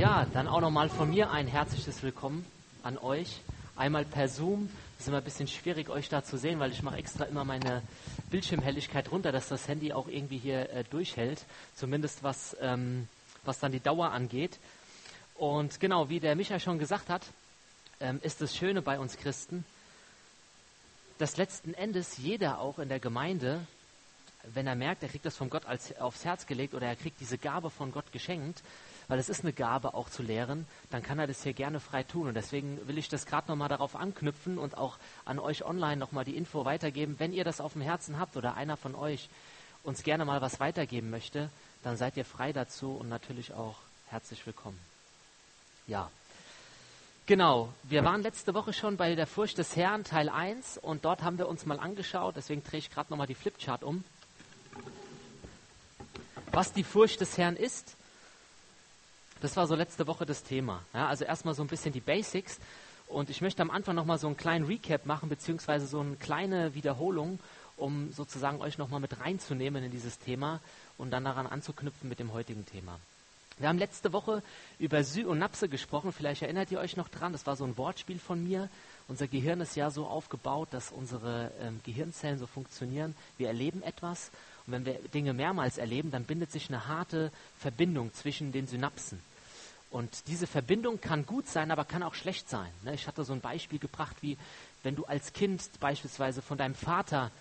[0.00, 2.46] Ja, dann auch nochmal von mir ein herzliches Willkommen
[2.82, 3.42] an euch.
[3.76, 4.70] Einmal per Zoom.
[4.94, 7.44] Es ist immer ein bisschen schwierig, euch da zu sehen, weil ich mache extra immer
[7.44, 7.82] meine
[8.30, 11.44] Bildschirmhelligkeit runter, dass das Handy auch irgendwie hier äh, durchhält.
[11.76, 13.08] Zumindest was, ähm,
[13.44, 14.58] was dann die Dauer angeht.
[15.34, 17.26] Und genau, wie der Michael schon gesagt hat,
[18.00, 19.66] ähm, ist das Schöne bei uns Christen,
[21.18, 23.66] dass letzten Endes jeder auch in der Gemeinde,
[24.44, 27.20] wenn er merkt, er kriegt das von Gott als, aufs Herz gelegt oder er kriegt
[27.20, 28.62] diese Gabe von Gott geschenkt,
[29.10, 32.04] weil es ist eine Gabe auch zu lehren, dann kann er das hier gerne frei
[32.04, 32.28] tun.
[32.28, 36.24] Und deswegen will ich das gerade nochmal darauf anknüpfen und auch an euch online nochmal
[36.24, 37.16] die Info weitergeben.
[37.18, 39.28] Wenn ihr das auf dem Herzen habt oder einer von euch
[39.82, 41.50] uns gerne mal was weitergeben möchte,
[41.82, 43.78] dann seid ihr frei dazu und natürlich auch
[44.10, 44.78] herzlich willkommen.
[45.88, 46.08] Ja.
[47.26, 51.22] Genau, wir waren letzte Woche schon bei der Furcht des Herrn Teil 1 und dort
[51.22, 54.04] haben wir uns mal angeschaut, deswegen drehe ich gerade nochmal die Flipchart um,
[56.52, 57.96] was die Furcht des Herrn ist
[59.40, 60.82] das war so letzte Woche das Thema.
[60.92, 62.58] Ja, also erstmal so ein bisschen die Basics.
[63.08, 66.74] Und ich möchte am Anfang nochmal so einen kleinen Recap machen, beziehungsweise so eine kleine
[66.74, 67.40] Wiederholung,
[67.76, 70.60] um sozusagen euch nochmal mit reinzunehmen in dieses Thema
[70.96, 73.00] und dann daran anzuknüpfen mit dem heutigen Thema.
[73.58, 74.42] Wir haben letzte Woche
[74.78, 76.12] über Sy und Napse gesprochen.
[76.12, 77.32] Vielleicht erinnert ihr euch noch dran.
[77.32, 78.70] Das war so ein Wortspiel von mir.
[79.06, 83.14] Unser Gehirn ist ja so aufgebaut, dass unsere ähm, Gehirnzellen so funktionieren.
[83.36, 84.30] Wir erleben etwas.
[84.70, 89.20] Und wenn wir Dinge mehrmals erleben, dann bindet sich eine harte Verbindung zwischen den Synapsen.
[89.90, 92.70] Und diese Verbindung kann gut sein, aber kann auch schlecht sein.
[92.84, 92.94] Ne?
[92.94, 94.38] Ich hatte so ein Beispiel gebracht, wie
[94.84, 97.32] wenn du als Kind beispielsweise von deinem Vater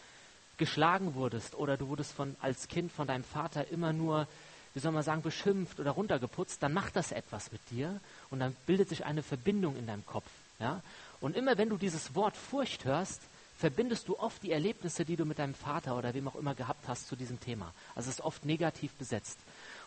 [0.57, 4.27] geschlagen wurdest oder du wurdest von, als Kind von deinem Vater immer nur,
[4.73, 8.55] wie soll man sagen, beschimpft oder runtergeputzt, dann macht das etwas mit dir und dann
[8.65, 10.31] bildet sich eine Verbindung in deinem Kopf.
[10.57, 10.81] Ja?
[11.21, 13.21] Und immer wenn du dieses Wort Furcht hörst,
[13.59, 16.87] verbindest du oft die Erlebnisse, die du mit deinem Vater oder wem auch immer gehabt
[16.87, 17.73] hast zu diesem Thema.
[17.93, 19.37] Also es ist oft negativ besetzt.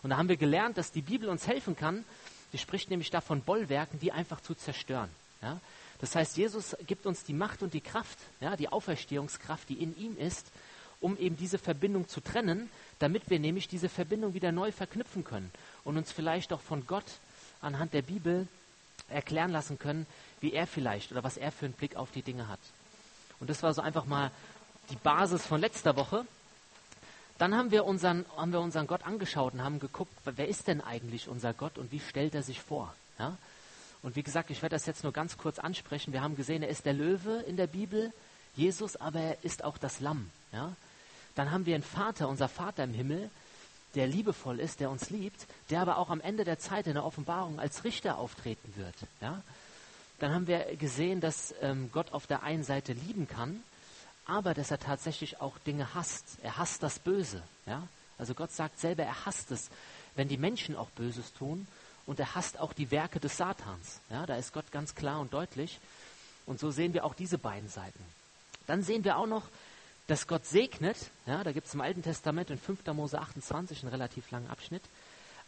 [0.03, 2.05] Und da haben wir gelernt, dass die Bibel uns helfen kann,
[2.53, 5.09] die spricht nämlich davon Bollwerken, die einfach zu zerstören.
[5.41, 5.59] Ja?
[6.01, 9.97] Das heißt, Jesus gibt uns die Macht und die Kraft, ja, die Auferstehungskraft, die in
[9.97, 10.49] ihm ist,
[11.01, 12.69] um eben diese Verbindung zu trennen,
[12.99, 15.51] damit wir nämlich diese Verbindung wieder neu verknüpfen können
[15.85, 17.07] und uns vielleicht auch von Gott
[17.63, 18.47] anhand der Bibel
[19.09, 20.07] erklären lassen können,
[20.41, 22.61] wie er vielleicht oder was er für einen Blick auf die Dinge hat.
[23.43, 24.31] Und das war so einfach mal
[24.89, 26.25] die Basis von letzter Woche.
[27.39, 30.81] Dann haben wir, unseren, haben wir unseren Gott angeschaut und haben geguckt, wer ist denn
[30.81, 32.95] eigentlich unser Gott und wie stellt er sich vor?
[33.19, 33.37] Ja?
[34.01, 36.13] Und wie gesagt, ich werde das jetzt nur ganz kurz ansprechen.
[36.13, 38.13] Wir haben gesehen, er ist der Löwe in der Bibel,
[38.55, 40.31] Jesus, aber er ist auch das Lamm.
[40.53, 40.77] Ja?
[41.35, 43.29] Dann haben wir einen Vater, unser Vater im Himmel,
[43.97, 47.05] der liebevoll ist, der uns liebt, der aber auch am Ende der Zeit in der
[47.05, 48.95] Offenbarung als Richter auftreten wird.
[49.21, 49.43] Ja?
[50.23, 53.61] Dann haben wir gesehen, dass ähm, Gott auf der einen Seite lieben kann,
[54.25, 56.39] aber dass er tatsächlich auch Dinge hasst.
[56.45, 57.43] Er hasst das Böse.
[57.67, 57.89] Ja?
[58.19, 59.69] Also Gott sagt selber, er hasst es,
[60.15, 61.67] wenn die Menschen auch Böses tun
[62.07, 63.99] und er hasst auch die Werke des Satans.
[64.11, 64.25] Ja?
[64.25, 65.81] Da ist Gott ganz klar und deutlich.
[66.47, 68.05] Und so sehen wir auch diese beiden Seiten.
[68.69, 69.49] Dann sehen wir auch noch,
[70.07, 70.99] dass Gott segnet.
[71.27, 71.43] Ja?
[71.43, 72.87] Da gibt es im Alten Testament in 5.
[72.93, 74.85] Mose 28 einen relativ langen Abschnitt.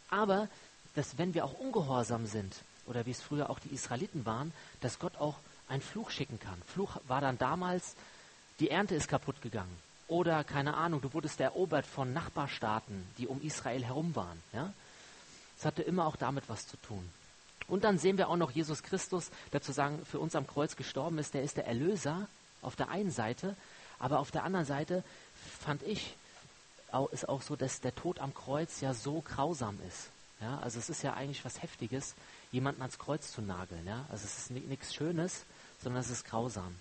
[0.09, 0.49] Aber
[0.95, 2.53] dass wenn wir auch ungehorsam sind,
[2.87, 4.51] oder wie es früher auch die Israeliten waren,
[4.81, 5.35] dass Gott auch
[5.67, 6.61] einen Fluch schicken kann.
[6.67, 7.95] Fluch war dann damals
[8.59, 9.75] die Ernte ist kaputt gegangen.
[10.07, 14.41] Oder, keine Ahnung, du wurdest erobert von Nachbarstaaten, die um Israel herum waren.
[14.53, 14.71] Ja?
[15.57, 17.09] Das hatte immer auch damit was zu tun.
[17.67, 20.75] Und dann sehen wir auch noch Jesus Christus, der zu sagen, für uns am Kreuz
[20.75, 21.33] gestorben ist.
[21.33, 22.27] Der ist der Erlöser
[22.61, 23.55] auf der einen Seite,
[23.97, 25.03] aber auf der anderen Seite
[25.59, 26.15] fand ich,
[27.11, 30.09] ist auch so, dass der Tod am Kreuz ja so grausam ist.
[30.39, 30.59] Ja?
[30.59, 32.13] Also es ist ja eigentlich was Heftiges,
[32.55, 33.85] jemanden ans Kreuz zu nageln.
[33.85, 34.05] Ja?
[34.09, 35.45] Also es ist nichts Schönes,
[35.81, 36.75] sondern es ist grausam.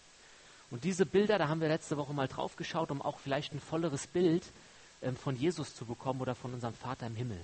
[0.70, 3.60] Und diese Bilder, da haben wir letzte Woche mal drauf geschaut, um auch vielleicht ein
[3.60, 4.44] volleres Bild
[5.02, 7.38] ähm, von Jesus zu bekommen oder von unserem Vater im Himmel.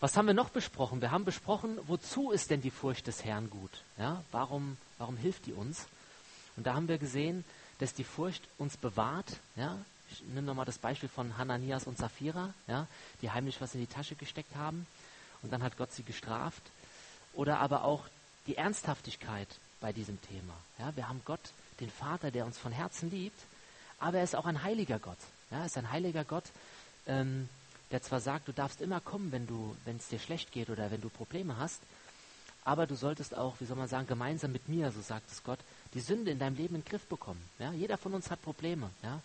[0.00, 1.00] Was haben wir noch besprochen?
[1.00, 3.70] Wir haben besprochen, wozu ist denn die Furcht des Herrn gut?
[3.98, 5.86] Ja, warum, warum hilft die uns?
[6.56, 7.44] Und da haben wir gesehen,
[7.78, 9.40] dass die Furcht uns bewahrt.
[9.56, 9.78] Ja?
[10.10, 12.86] Ich nehme nochmal das Beispiel von Hananias und Sapphira, ja?
[13.22, 14.86] die heimlich was in die Tasche gesteckt haben
[15.44, 16.62] und dann hat Gott sie gestraft.
[17.34, 18.04] Oder aber auch
[18.46, 19.48] die Ernsthaftigkeit
[19.80, 20.54] bei diesem Thema.
[20.78, 21.40] Ja, wir haben Gott,
[21.80, 23.38] den Vater, der uns von Herzen liebt,
[23.98, 25.18] aber er ist auch ein heiliger Gott.
[25.50, 26.44] Ja, er ist ein heiliger Gott,
[27.06, 27.48] ähm,
[27.90, 31.08] der zwar sagt, du darfst immer kommen, wenn es dir schlecht geht oder wenn du
[31.08, 31.80] Probleme hast,
[32.64, 35.58] aber du solltest auch, wie soll man sagen, gemeinsam mit mir, so sagt es Gott,
[35.92, 37.42] die Sünde in deinem Leben in den Griff bekommen.
[37.58, 38.88] Ja, jeder von uns hat Probleme.
[39.02, 39.20] Ja.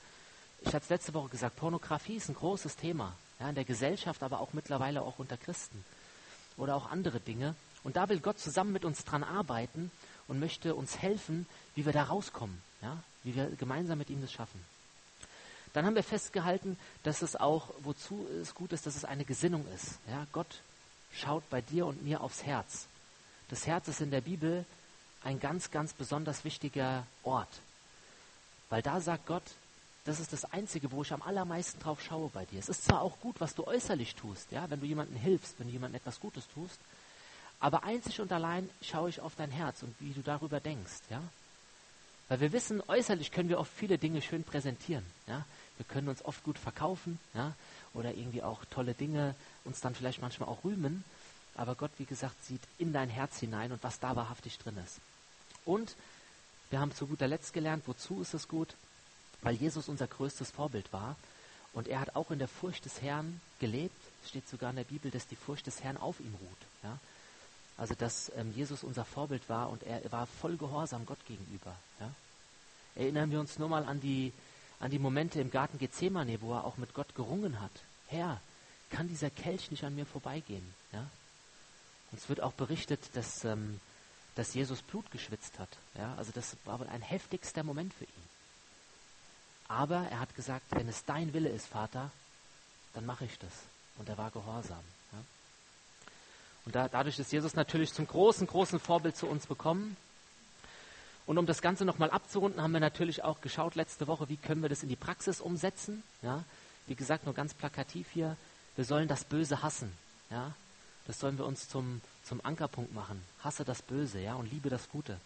[0.62, 3.14] Ich hatte es letzte Woche gesagt, Pornografie ist ein großes Thema.
[3.40, 5.86] Ja, in der Gesellschaft, aber auch mittlerweile auch unter Christen.
[6.60, 7.56] Oder auch andere Dinge.
[7.84, 9.90] Und da will Gott zusammen mit uns dran arbeiten
[10.28, 13.02] und möchte uns helfen, wie wir da rauskommen, ja?
[13.24, 14.64] wie wir gemeinsam mit ihm das schaffen.
[15.74, 19.66] Dann haben wir festgehalten, dass es auch, wozu es gut ist, dass es eine Gesinnung
[19.74, 20.00] ist.
[20.08, 20.28] Ja?
[20.32, 20.62] Gott
[21.14, 22.88] schaut bei dir und mir aufs Herz.
[23.50, 24.66] Das Herz ist in der Bibel
[25.24, 27.50] ein ganz, ganz besonders wichtiger Ort.
[28.70, 29.44] Weil da sagt Gott,
[30.10, 32.58] das ist das Einzige, wo ich am allermeisten drauf schaue bei dir.
[32.58, 35.68] Es ist zwar auch gut, was du äußerlich tust, ja, wenn du jemandem hilfst, wenn
[35.68, 36.80] du jemandem etwas Gutes tust,
[37.60, 41.22] aber einzig und allein schaue ich auf dein Herz und wie du darüber denkst, ja.
[42.28, 45.46] Weil wir wissen, äußerlich können wir oft viele Dinge schön präsentieren, ja.
[45.78, 47.54] Wir können uns oft gut verkaufen, ja,
[47.94, 51.04] oder irgendwie auch tolle Dinge uns dann vielleicht manchmal auch rühmen.
[51.54, 54.98] Aber Gott, wie gesagt, sieht in dein Herz hinein und was da wahrhaftig drin ist.
[55.66, 55.96] Und
[56.72, 58.74] wir haben zu guter Letzt gelernt, wozu ist es gut?
[59.42, 61.16] Weil Jesus unser größtes Vorbild war.
[61.74, 63.96] Und er hat auch in der Furcht des Herrn gelebt.
[64.24, 66.58] Es steht sogar in der Bibel, dass die Furcht des Herrn auf ihm ruht.
[66.84, 66.98] Ja?
[67.78, 71.76] Also, dass ähm, Jesus unser Vorbild war und er war voll gehorsam Gott gegenüber.
[72.00, 72.12] Ja?
[72.96, 74.34] Erinnern wir uns nur mal an die,
[74.80, 77.72] an die Momente im Garten Gethsemane, wo er auch mit Gott gerungen hat.
[78.08, 78.42] Herr,
[78.90, 80.74] kann dieser Kelch nicht an mir vorbeigehen?
[80.92, 81.10] Ja?
[82.12, 83.80] Und es wird auch berichtet, dass, ähm,
[84.36, 85.70] dass Jesus Blut geschwitzt hat.
[85.96, 86.16] Ja?
[86.18, 88.29] Also das war wohl ein heftigster Moment für ihn.
[89.70, 92.12] Aber er hat gesagt, wenn es dein Wille ist, Vater,
[92.94, 93.52] dann mache ich das.
[93.98, 94.84] Und er war gehorsam.
[95.12, 95.20] Ja?
[96.66, 99.96] Und da, dadurch ist Jesus natürlich zum großen, großen Vorbild zu uns bekommen.
[101.28, 104.64] Und um das Ganze nochmal abzurunden, haben wir natürlich auch geschaut letzte Woche, wie können
[104.64, 106.02] wir das in die Praxis umsetzen.
[106.24, 106.44] Ja?
[106.88, 108.36] Wie gesagt, nur ganz plakativ hier,
[108.76, 109.94] wir sollen das Böse hassen.
[110.32, 110.54] Ja?
[111.06, 113.24] Das sollen wir uns zum, zum Ankerpunkt machen.
[113.44, 114.34] Hasse das Böse ja?
[114.34, 115.20] und liebe das Gute.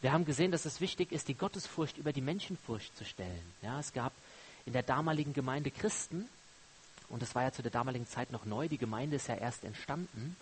[0.00, 3.52] Wir haben gesehen, dass es wichtig ist, die Gottesfurcht über die Menschenfurcht zu stellen.
[3.62, 4.12] Ja, es gab
[4.64, 6.28] in der damaligen Gemeinde Christen,
[7.08, 9.64] und das war ja zu der damaligen Zeit noch neu, die Gemeinde ist ja erst
[9.64, 10.36] entstanden.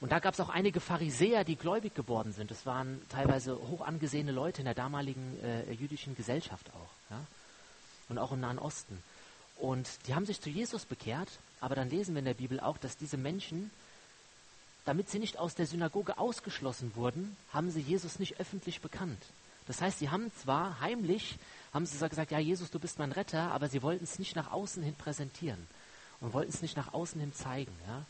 [0.00, 2.50] Und da gab es auch einige Pharisäer, die gläubig geworden sind.
[2.50, 7.10] Das waren teilweise hoch angesehene Leute in der damaligen äh, jüdischen Gesellschaft auch.
[7.10, 7.20] Ja?
[8.08, 9.02] Und auch im Nahen Osten.
[9.56, 11.28] Und die haben sich zu Jesus bekehrt,
[11.60, 13.70] aber dann lesen wir in der Bibel auch, dass diese Menschen
[14.90, 19.22] damit sie nicht aus der Synagoge ausgeschlossen wurden, haben sie Jesus nicht öffentlich bekannt.
[19.68, 21.38] Das heißt, sie haben zwar heimlich,
[21.72, 24.50] haben sie gesagt, ja Jesus, du bist mein Retter, aber sie wollten es nicht nach
[24.50, 25.64] außen hin präsentieren
[26.20, 27.70] und wollten es nicht nach außen hin zeigen.
[27.86, 28.04] Ja?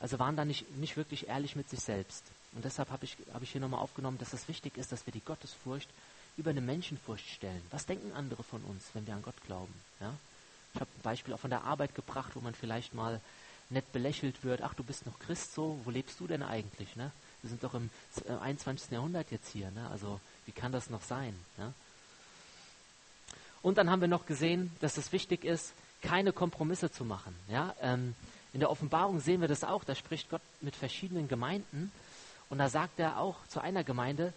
[0.00, 2.24] Also waren da nicht, nicht wirklich ehrlich mit sich selbst.
[2.52, 5.12] Und deshalb habe ich, hab ich hier nochmal aufgenommen, dass es wichtig ist, dass wir
[5.12, 5.90] die Gottesfurcht
[6.38, 7.60] über eine Menschenfurcht stellen.
[7.70, 9.74] Was denken andere von uns, wenn wir an Gott glauben?
[10.00, 10.14] Ja?
[10.72, 13.20] Ich habe ein Beispiel auch von der Arbeit gebracht, wo man vielleicht mal
[13.72, 16.94] nett belächelt wird, ach, du bist noch Christ so, wo lebst du denn eigentlich?
[16.96, 17.10] Ne?
[17.42, 17.90] Wir sind doch im
[18.40, 18.90] 21.
[18.90, 19.88] Äh, Jahrhundert jetzt hier, ne?
[19.90, 21.34] also wie kann das noch sein?
[21.56, 21.72] Ne?
[23.62, 25.72] Und dann haben wir noch gesehen, dass es wichtig ist,
[26.02, 27.34] keine Kompromisse zu machen.
[27.48, 27.74] Ja?
[27.80, 28.14] Ähm,
[28.52, 31.90] in der Offenbarung sehen wir das auch, da spricht Gott mit verschiedenen Gemeinden
[32.50, 34.32] und da sagt er auch zu einer Gemeinde,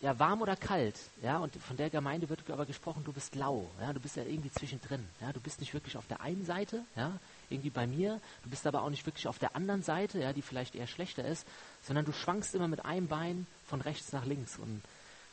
[0.00, 3.70] ja, warm oder kalt, ja, und von der Gemeinde wird aber gesprochen, du bist lau,
[3.80, 6.84] ja, du bist ja irgendwie zwischendrin, ja, du bist nicht wirklich auf der einen Seite,
[6.94, 7.18] ja,
[7.54, 10.42] irgendwie bei mir, du bist aber auch nicht wirklich auf der anderen Seite, ja, die
[10.42, 11.46] vielleicht eher schlechter ist,
[11.82, 14.82] sondern du schwankst immer mit einem Bein von rechts nach links und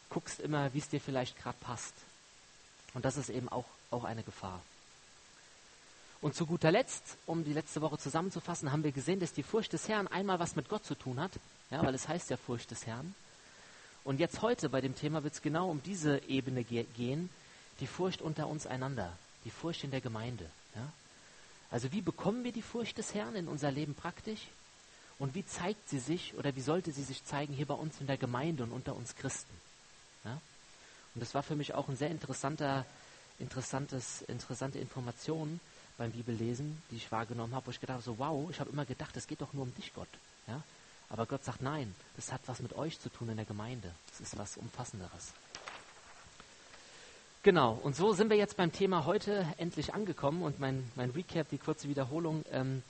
[0.09, 1.93] guckst immer, wie es dir vielleicht gerade passt.
[2.93, 4.61] Und das ist eben auch, auch eine Gefahr.
[6.21, 9.73] Und zu guter Letzt, um die letzte Woche zusammenzufassen, haben wir gesehen, dass die Furcht
[9.73, 11.31] des Herrn einmal was mit Gott zu tun hat,
[11.71, 13.15] ja, weil es heißt ja Furcht des Herrn.
[14.03, 17.29] Und jetzt heute bei dem Thema wird es genau um diese Ebene ge gehen,
[17.79, 20.45] die Furcht unter uns einander, die Furcht in der Gemeinde.
[20.75, 20.91] Ja?
[21.71, 24.41] Also wie bekommen wir die Furcht des Herrn in unser Leben praktisch?
[25.17, 28.07] Und wie zeigt sie sich oder wie sollte sie sich zeigen hier bei uns in
[28.07, 29.53] der Gemeinde und unter uns Christen?
[30.25, 30.41] Ja?
[31.13, 32.85] Und das war für mich auch ein sehr interessanter,
[33.39, 35.59] interessantes, interessante Information
[35.97, 38.85] beim Bibellesen, die ich wahrgenommen habe, wo ich gedacht habe, so wow, ich habe immer
[38.85, 40.09] gedacht, es geht doch nur um dich, Gott.
[40.47, 40.61] Ja?
[41.09, 43.93] Aber Gott sagt, nein, das hat was mit euch zu tun in der Gemeinde.
[44.09, 45.33] Das ist was Umfassenderes.
[47.43, 51.49] Genau, und so sind wir jetzt beim Thema heute endlich angekommen und mein, mein Recap,
[51.49, 52.83] die kurze Wiederholung, ähm,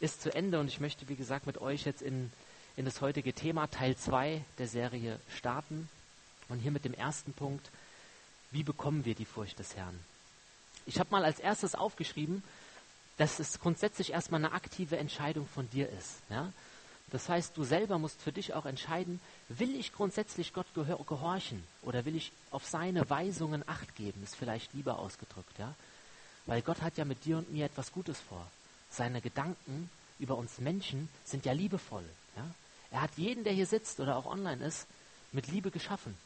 [0.00, 2.32] ist zu Ende und ich möchte, wie gesagt, mit euch jetzt in,
[2.76, 5.88] in das heutige Thema Teil 2 der Serie starten.
[6.48, 7.70] Und hier mit dem ersten Punkt,
[8.50, 9.96] wie bekommen wir die Furcht des Herrn?
[10.84, 12.42] Ich habe mal als erstes aufgeschrieben,
[13.18, 16.16] dass es grundsätzlich erstmal eine aktive Entscheidung von dir ist.
[16.28, 16.52] Ja?
[17.12, 22.06] Das heißt, du selber musst für dich auch entscheiden, will ich grundsätzlich Gott gehorchen oder
[22.06, 25.74] will ich auf seine Weisungen Acht geben, ist vielleicht lieber ausgedrückt, ja?
[26.46, 28.44] Weil Gott hat ja mit dir und mir etwas Gutes vor.
[28.90, 32.04] Seine Gedanken über uns Menschen sind ja liebevoll,
[32.34, 32.46] ja?
[32.90, 34.86] Er hat jeden, der hier sitzt oder auch online ist,
[35.32, 36.16] mit Liebe geschaffen.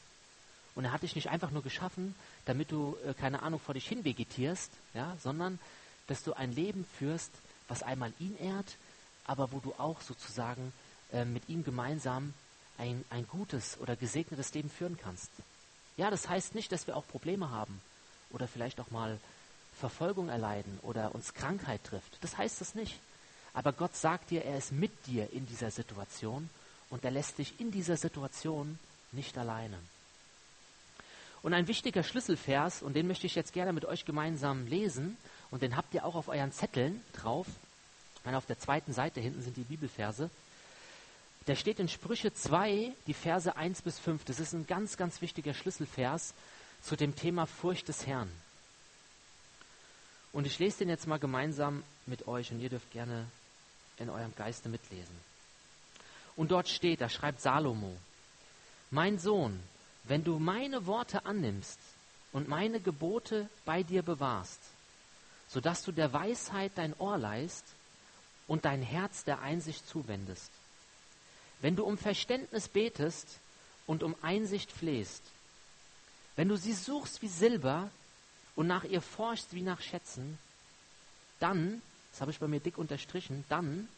[0.76, 2.14] Und er hat dich nicht einfach nur geschaffen,
[2.44, 5.58] damit du, äh, keine Ahnung, vor dich hin vegetierst, ja, sondern
[6.06, 7.32] dass du ein Leben führst,
[7.66, 8.76] was einmal ihn ehrt,
[9.26, 10.72] aber wo du auch sozusagen
[11.12, 12.34] äh, mit ihm gemeinsam
[12.78, 15.30] ein, ein gutes oder gesegnetes Leben führen kannst.
[15.96, 17.80] Ja, das heißt nicht, dass wir auch Probleme haben
[18.30, 19.18] oder vielleicht auch mal
[19.78, 22.18] Verfolgung erleiden oder uns Krankheit trifft.
[22.22, 22.98] Das heißt es nicht.
[23.54, 26.50] aber Gott sagt dir, er ist mit dir in dieser Situation
[26.90, 28.78] und er lässt dich in dieser Situation
[29.12, 29.78] nicht alleine.
[31.42, 35.16] Und ein wichtiger Schlüsselvers, und den möchte ich jetzt gerne mit euch gemeinsam lesen,
[35.50, 37.46] und den habt ihr auch auf euren Zetteln drauf.
[38.26, 40.30] Meine, auf der zweiten Seite hinten sind die Bibelverse.
[41.46, 44.24] Der steht in Sprüche 2, die Verse 1 bis 5.
[44.24, 46.34] Das ist ein ganz, ganz wichtiger Schlüsselvers
[46.82, 48.28] zu dem Thema Furcht des Herrn.
[50.32, 53.28] Und ich lese den jetzt mal gemeinsam mit euch und ihr dürft gerne
[53.96, 55.14] in eurem Geiste mitlesen.
[56.34, 57.96] Und dort steht, da schreibt Salomo,
[58.90, 59.60] mein Sohn,
[60.02, 61.78] wenn du meine Worte annimmst
[62.32, 64.58] und meine Gebote bei dir bewahrst,
[65.46, 67.64] sodass du der Weisheit dein Ohr leist
[68.46, 70.50] und dein Herz der Einsicht zuwendest.
[71.60, 73.38] Wenn du um Verständnis betest
[73.86, 75.22] und um Einsicht flehst,
[76.36, 77.90] wenn du sie suchst wie Silber
[78.54, 80.38] und nach ihr forschst wie nach Schätzen,
[81.40, 81.80] dann,
[82.12, 83.88] das habe ich bei mir dick unterstrichen, dann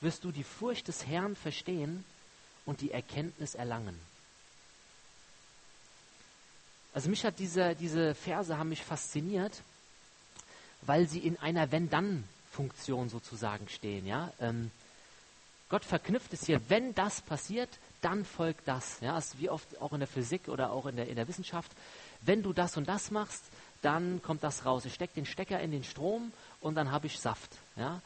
[0.00, 2.04] wirst du die Furcht des Herrn verstehen
[2.66, 3.98] und die Erkenntnis erlangen.
[6.92, 9.62] Also mich hat diese, diese Verse haben mich fasziniert,
[10.82, 11.72] weil sie in einer
[12.54, 14.06] Wenn-Dann-Funktion sozusagen stehen.
[14.06, 14.32] Ja?
[14.40, 14.70] Ähm,
[15.68, 17.68] Gott verknüpft es hier, wenn das passiert,
[18.00, 19.00] dann folgt das.
[19.00, 19.14] Ja?
[19.14, 21.72] Also wie oft auch in der Physik oder auch in der, in der Wissenschaft.
[22.22, 23.42] Wenn du das und das machst,
[23.82, 24.84] dann kommt das raus.
[24.84, 27.50] Ich stecke den Stecker in den Strom und dann habe ich Saft.
[27.76, 28.00] Ja?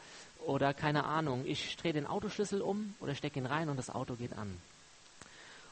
[0.45, 4.15] Oder keine Ahnung, ich drehe den Autoschlüssel um oder stecke ihn rein und das Auto
[4.15, 4.57] geht an.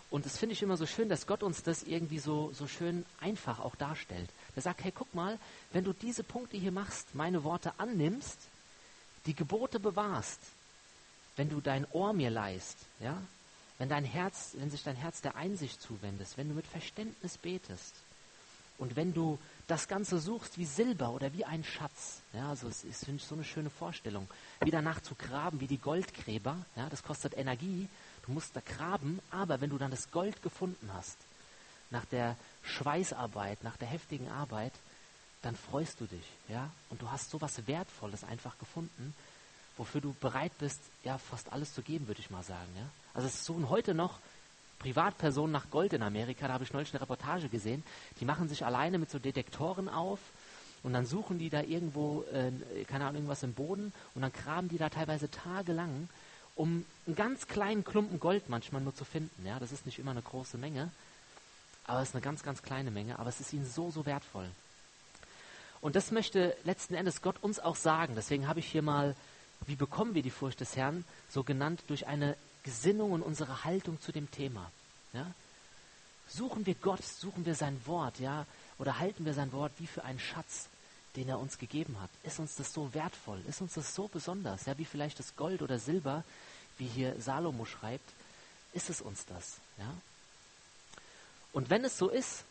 [0.10, 3.06] Und das finde ich immer so schön, dass Gott uns das irgendwie so, so schön
[3.20, 4.30] einfach auch darstellt.
[4.56, 5.38] Er sagt, hey, guck mal,
[5.74, 8.48] wenn du diese Punkte hier machst, meine Worte annimmst,
[9.28, 10.40] die Gebote bewahrst,
[11.36, 13.22] wenn du dein Ohr mir leist, ja,
[13.78, 17.94] wenn dein Herz, wenn sich dein Herz der Einsicht zuwendest, wenn du mit Verständnis betest
[18.80, 22.84] und wenn du das Ganze suchst wie Silber oder wie ein Schatz, ja, also es
[22.84, 24.28] ist, so eine schöne Vorstellung,
[24.62, 27.88] wie danach zu graben, wie die Goldgräber, ja, das kostet Energie,
[28.26, 31.18] du musst da graben, aber wenn du dann das Gold gefunden hast,
[31.90, 34.74] nach der Schweißarbeit, nach der heftigen Arbeit,
[35.42, 39.14] dann freust du dich, ja, und du hast so was Wertvolles einfach gefunden,
[39.78, 42.88] wofür du bereit bist, ja, fast alles zu geben, würde ich mal sagen, ja.
[43.14, 44.20] Also es suchen heute noch
[44.80, 47.84] Privatpersonen nach Gold in Amerika, da habe ich neulich eine Reportage gesehen,
[48.20, 50.20] die machen sich alleine mit so Detektoren auf
[50.84, 52.52] und dann suchen die da irgendwo, äh,
[52.86, 56.10] keine Ahnung, irgendwas im Boden und dann graben die da teilweise tagelang,
[56.56, 59.46] um einen ganz kleinen Klumpen Gold manchmal nur zu finden.
[59.46, 60.92] Ja, das ist nicht immer eine große Menge,
[61.86, 64.50] aber es ist eine ganz, ganz kleine Menge, aber es ist ihnen so, so wertvoll.
[65.82, 68.16] Und das möchte letzten Endes Gott uns auch sagen.
[68.16, 69.16] Deswegen habe ich hier mal,
[69.66, 74.02] wie bekommen wir die Furcht des Herrn, so genannt durch eine Gesinnung und unsere Haltung
[74.02, 74.72] zu dem Thema.
[75.14, 75.26] Ja?
[76.28, 78.46] Suchen wir Gott, suchen wir sein Wort, ja,
[78.80, 80.68] oder halten wir sein Wort wie für einen Schatz,
[81.16, 82.10] den er uns gegeben hat?
[82.24, 83.42] Ist uns das so wertvoll?
[83.48, 84.66] Ist uns das so besonders?
[84.66, 86.24] Ja, wie vielleicht das Gold oder Silber,
[86.78, 88.10] wie hier Salomo schreibt,
[88.74, 89.58] ist es uns das?
[89.78, 89.94] Ja?
[91.54, 92.44] Und wenn es so ist,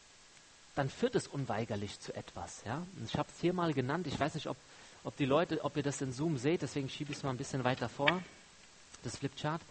[0.77, 2.63] dann führt es unweigerlich zu etwas.
[2.65, 2.87] Ja?
[3.05, 4.57] ich habe es hier mal genannt, ich weiß nicht, ob,
[5.03, 7.39] ob die Leute, ob ihr das in Zoom seht, deswegen schiebe ich es mal ein
[7.39, 8.23] bisschen weiter vor,
[9.03, 9.63] das Flipchart.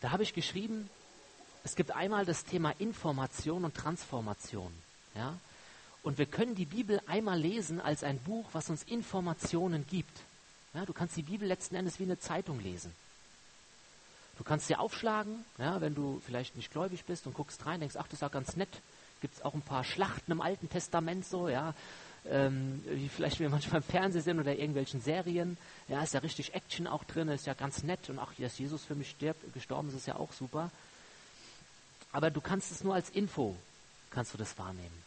[0.00, 0.88] Da habe ich geschrieben,
[1.64, 4.72] es gibt einmal das Thema Information und Transformation.
[5.16, 5.36] Ja?
[6.04, 10.16] Und wir können die Bibel einmal lesen als ein Buch, was uns Informationen gibt.
[10.74, 12.92] Ja, du kannst die Bibel letzten Endes wie eine Zeitung lesen.
[14.38, 17.96] Du kannst sie aufschlagen, ja, wenn du vielleicht nicht gläubig bist und guckst rein, denkst,
[17.98, 18.68] ach, das ist ja ganz nett.
[19.20, 21.74] Gibt es auch ein paar Schlachten im Alten Testament so, ja,
[22.30, 25.56] ähm, wie vielleicht wir manchmal im Fernsehen sind oder irgendwelchen Serien.
[25.88, 28.84] Ja, ist ja richtig Action auch drin, ist ja ganz nett und auch, dass Jesus
[28.84, 30.70] für mich stirbt, gestorben ist, ist ja auch super.
[32.12, 33.56] Aber du kannst es nur als Info,
[34.10, 35.04] kannst du das wahrnehmen.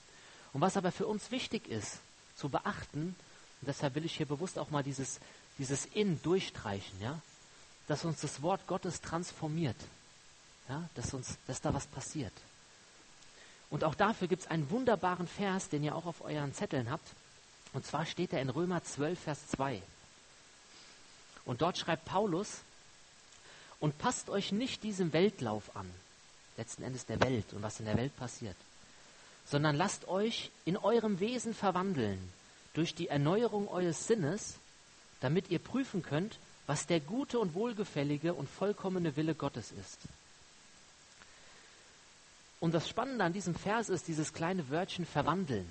[0.54, 2.00] Und was aber für uns wichtig ist,
[2.36, 3.16] zu beachten,
[3.62, 5.20] und deshalb will ich hier bewusst auch mal dieses,
[5.58, 7.20] dieses In durchstreichen, ja,
[7.88, 9.76] dass uns das Wort Gottes transformiert,
[10.70, 12.34] ja, dass, uns, dass da was passiert.
[13.70, 17.08] Und auch dafür gibt es einen wunderbaren Vers, den ihr auch auf euren Zetteln habt.
[17.74, 19.82] Und zwar steht er in Römer 12, Vers 2.
[21.46, 22.62] Und dort schreibt Paulus,
[23.80, 25.90] und passt euch nicht diesem Weltlauf an,
[26.58, 28.56] letzten Endes der Welt und was in der Welt passiert,
[29.46, 32.20] sondern lasst euch in eurem Wesen verwandeln
[32.74, 34.56] durch die Erneuerung eures Sinnes,
[35.22, 40.00] damit ihr prüfen könnt, was der gute und wohlgefällige und vollkommene Wille Gottes ist.
[42.60, 45.68] Und das Spannende an diesem Vers ist dieses kleine Wörtchen verwandeln.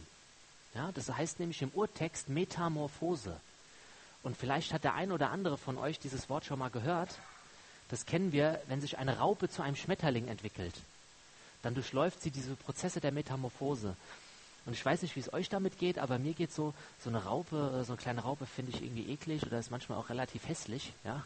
[0.75, 3.40] Ja, das heißt nämlich im Urtext Metamorphose.
[4.23, 7.18] Und vielleicht hat der ein oder andere von euch dieses Wort schon mal gehört.
[7.88, 10.75] Das kennen wir, wenn sich eine Raupe zu einem Schmetterling entwickelt.
[11.62, 13.97] Dann durchläuft sie diese Prozesse der Metamorphose.
[14.66, 17.25] Und ich weiß nicht, wie es euch damit geht, aber mir geht so, so eine
[17.25, 20.92] Raupe, so eine kleine Raupe finde ich irgendwie eklig oder ist manchmal auch relativ hässlich,
[21.04, 21.25] ja.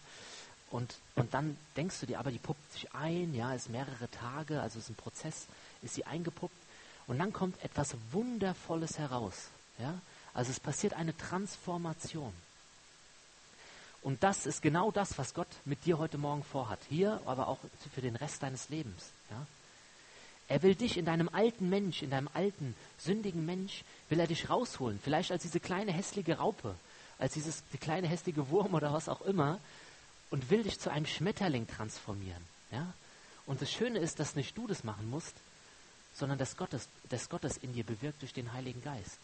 [0.72, 4.62] Und, und dann denkst du dir, aber die puppt sich ein, ja, ist mehrere Tage,
[4.62, 5.46] also ist ein Prozess,
[5.82, 6.56] ist sie eingepuppt.
[7.06, 9.48] Und dann kommt etwas Wundervolles heraus,
[9.78, 9.94] ja.
[10.32, 12.32] Also es passiert eine Transformation.
[14.00, 16.80] Und das ist genau das, was Gott mit dir heute Morgen vorhat.
[16.88, 17.58] Hier, aber auch
[17.94, 19.10] für den Rest deines Lebens.
[19.30, 19.46] Ja?
[20.48, 24.48] Er will dich in deinem alten Mensch, in deinem alten, sündigen Mensch, will er dich
[24.48, 24.98] rausholen.
[25.02, 26.74] Vielleicht als diese kleine hässliche Raupe,
[27.18, 29.60] als dieses die kleine hässliche Wurm oder was auch immer.
[30.32, 32.42] Und will dich zu einem Schmetterling transformieren.
[32.70, 32.92] Ja?
[33.46, 35.34] Und das Schöne ist, dass nicht du das machen musst,
[36.14, 39.18] sondern dass Gott es, dass Gott es in dir bewirkt durch den Heiligen Geist.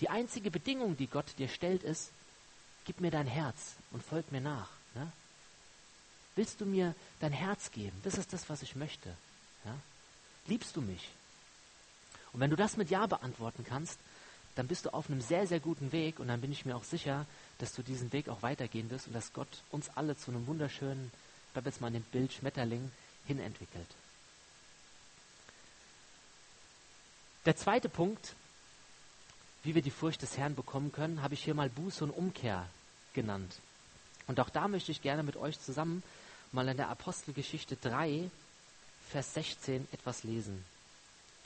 [0.00, 2.10] Die einzige Bedingung, die Gott dir stellt, ist,
[2.84, 4.68] gib mir dein Herz und folg mir nach.
[4.94, 5.10] Ne?
[6.36, 7.98] Willst du mir dein Herz geben?
[8.04, 9.10] Das ist das, was ich möchte.
[9.64, 9.74] Ja?
[10.46, 11.08] Liebst du mich?
[12.32, 13.98] Und wenn du das mit Ja beantworten kannst,
[14.54, 16.84] dann bist du auf einem sehr, sehr guten Weg und dann bin ich mir auch
[16.84, 17.26] sicher,
[17.60, 21.10] dass du diesen Weg auch weitergehen wirst und dass Gott uns alle zu einem wunderschönen,
[21.46, 22.90] ich bleibe jetzt mal an dem Bild Schmetterling,
[23.26, 23.86] hinentwickelt.
[27.46, 28.34] Der zweite Punkt,
[29.62, 32.68] wie wir die Furcht des Herrn bekommen können, habe ich hier mal Buße und Umkehr
[33.14, 33.60] genannt.
[34.26, 36.02] Und auch da möchte ich gerne mit euch zusammen
[36.52, 38.30] mal in der Apostelgeschichte 3,
[39.10, 40.64] Vers 16 etwas lesen.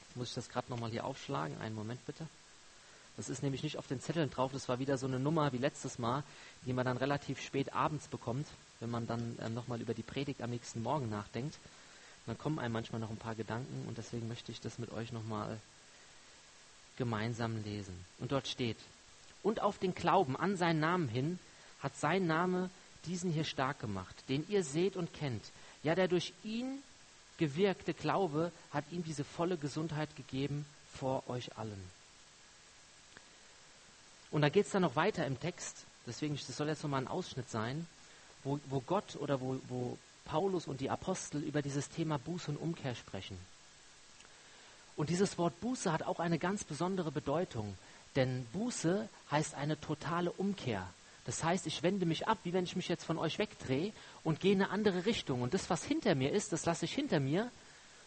[0.00, 1.58] Jetzt muss ich das gerade nochmal hier aufschlagen.
[1.60, 2.26] Einen Moment bitte.
[3.16, 4.52] Das ist nämlich nicht auf den Zetteln drauf.
[4.52, 6.24] Das war wieder so eine Nummer wie letztes Mal,
[6.66, 8.46] die man dann relativ spät abends bekommt,
[8.80, 11.54] wenn man dann äh, nochmal über die Predigt am nächsten Morgen nachdenkt.
[11.54, 14.90] Und dann kommen einem manchmal noch ein paar Gedanken und deswegen möchte ich das mit
[14.92, 15.60] euch nochmal
[16.96, 17.94] gemeinsam lesen.
[18.18, 18.78] Und dort steht,
[19.42, 21.38] und auf den Glauben an seinen Namen hin
[21.80, 22.70] hat sein Name
[23.04, 25.44] diesen hier stark gemacht, den ihr seht und kennt.
[25.82, 26.82] Ja, der durch ihn
[27.36, 31.90] gewirkte Glaube hat ihm diese volle Gesundheit gegeben vor euch allen.
[34.34, 37.06] Und da geht es dann noch weiter im Text, deswegen das soll jetzt nochmal ein
[37.06, 37.86] Ausschnitt sein,
[38.42, 42.56] wo, wo Gott oder wo, wo Paulus und die Apostel über dieses Thema Buß und
[42.56, 43.38] Umkehr sprechen.
[44.96, 47.78] Und dieses Wort Buße hat auch eine ganz besondere Bedeutung,
[48.16, 50.84] denn Buße heißt eine totale Umkehr.
[51.26, 53.92] Das heißt, ich wende mich ab, wie wenn ich mich jetzt von euch wegdrehe
[54.24, 55.42] und gehe in eine andere Richtung.
[55.42, 57.52] Und das, was hinter mir ist, das lasse ich hinter mir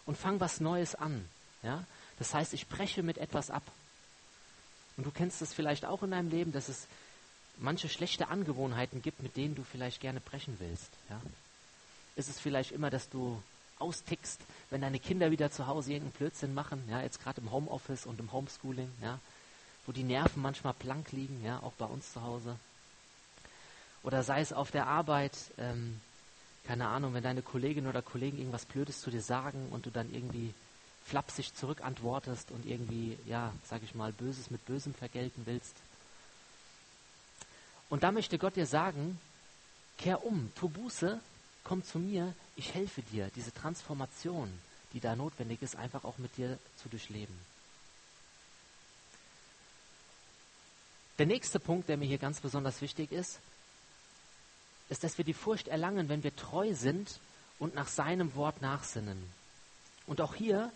[0.06, 1.24] und fange was Neues an.
[1.64, 1.86] Ja?
[2.20, 3.64] Das heißt, ich breche mit etwas ab.
[4.98, 6.88] Und du kennst es vielleicht auch in deinem Leben, dass es
[7.60, 10.92] manche schlechte Angewohnheiten gibt, mit denen du vielleicht gerne brechen willst.
[11.10, 11.22] Ja?
[12.16, 13.42] Ist es vielleicht immer, dass du
[13.80, 18.08] austickst, wenn deine Kinder wieder zu Hause irgendeinen Blödsinn machen, ja, jetzt gerade im Homeoffice
[18.08, 19.20] und im Homeschooling, ja,
[19.86, 22.56] wo die Nerven manchmal blank liegen, ja, auch bei uns zu Hause.
[24.04, 26.00] Oder sei es auf der Arbeit, ähm,
[26.66, 30.14] keine Ahnung, wenn deine Kollegin oder Kollegen irgendwas Blödes zu dir sagen und du dann
[30.14, 30.54] irgendwie
[31.08, 35.76] flapsig zurückantwortest und irgendwie, ja, sag ich mal, Böses mit Bösem vergelten willst.
[37.90, 39.20] Und da möchte Gott dir sagen,
[39.98, 41.20] kehr um, tu Buße
[41.68, 44.50] komm zu mir, ich helfe dir, diese Transformation,
[44.94, 47.38] die da notwendig ist, einfach auch mit dir zu durchleben.
[51.18, 53.40] Der nächste Punkt, der mir hier ganz besonders wichtig ist,
[54.88, 57.20] ist, dass wir die Furcht erlangen, wenn wir treu sind
[57.60, 59.22] und nach seinem Wort nachsinnen.
[60.06, 60.72] Und auch hier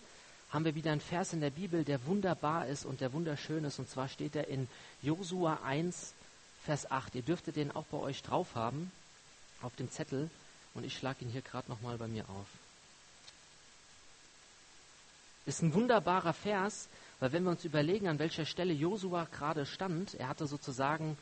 [0.52, 3.78] haben wir wieder einen Vers in der Bibel, der wunderbar ist und der wunderschön ist.
[3.78, 4.68] Und zwar steht er in
[5.00, 6.12] Josua 1,
[6.64, 7.14] Vers 8.
[7.14, 8.92] Ihr dürftet den auch bei euch drauf haben,
[9.62, 10.28] auf dem Zettel.
[10.74, 12.46] Und ich schlage ihn hier gerade nochmal bei mir auf.
[15.46, 16.86] Ist ein wunderbarer Vers,
[17.18, 21.16] weil wenn wir uns überlegen, an welcher Stelle Josua gerade stand, er hatte sozusagen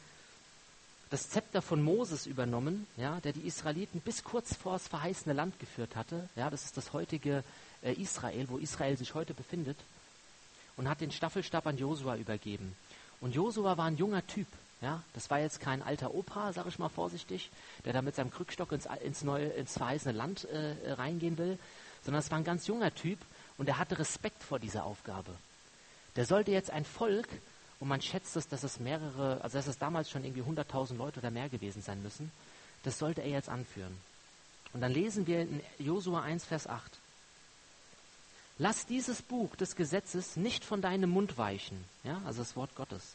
[1.08, 5.58] das Zepter von Moses übernommen, ja, der die Israeliten bis kurz vor das verheißene Land
[5.58, 6.28] geführt hatte.
[6.36, 7.44] Ja, das ist das heutige
[7.82, 9.78] äh, Israel, wo Israel sich heute befindet,
[10.76, 12.74] und hat den Staffelstab an Josua übergeben.
[13.20, 14.46] Und Josua war ein junger Typ.
[14.80, 17.50] Ja, das war jetzt kein alter Opa, sage ich mal vorsichtig,
[17.84, 21.58] der da mit seinem Krückstock ins, ins, neue, ins verheißene Land äh, reingehen will,
[22.02, 23.18] sondern es war ein ganz junger Typ
[23.58, 25.32] und er hatte Respekt vor dieser Aufgabe.
[26.16, 27.28] Der sollte jetzt ein Volk,
[27.78, 31.20] und man schätzt es, dass es mehrere, also dass es damals schon irgendwie 100.000 Leute
[31.20, 32.30] oder mehr gewesen sein müssen,
[32.82, 33.96] das sollte er jetzt anführen.
[34.72, 36.99] Und dann lesen wir in Josua 1, Vers 8.
[38.60, 43.14] Lass dieses Buch des Gesetzes nicht von deinem Mund weichen, ja, also das Wort Gottes,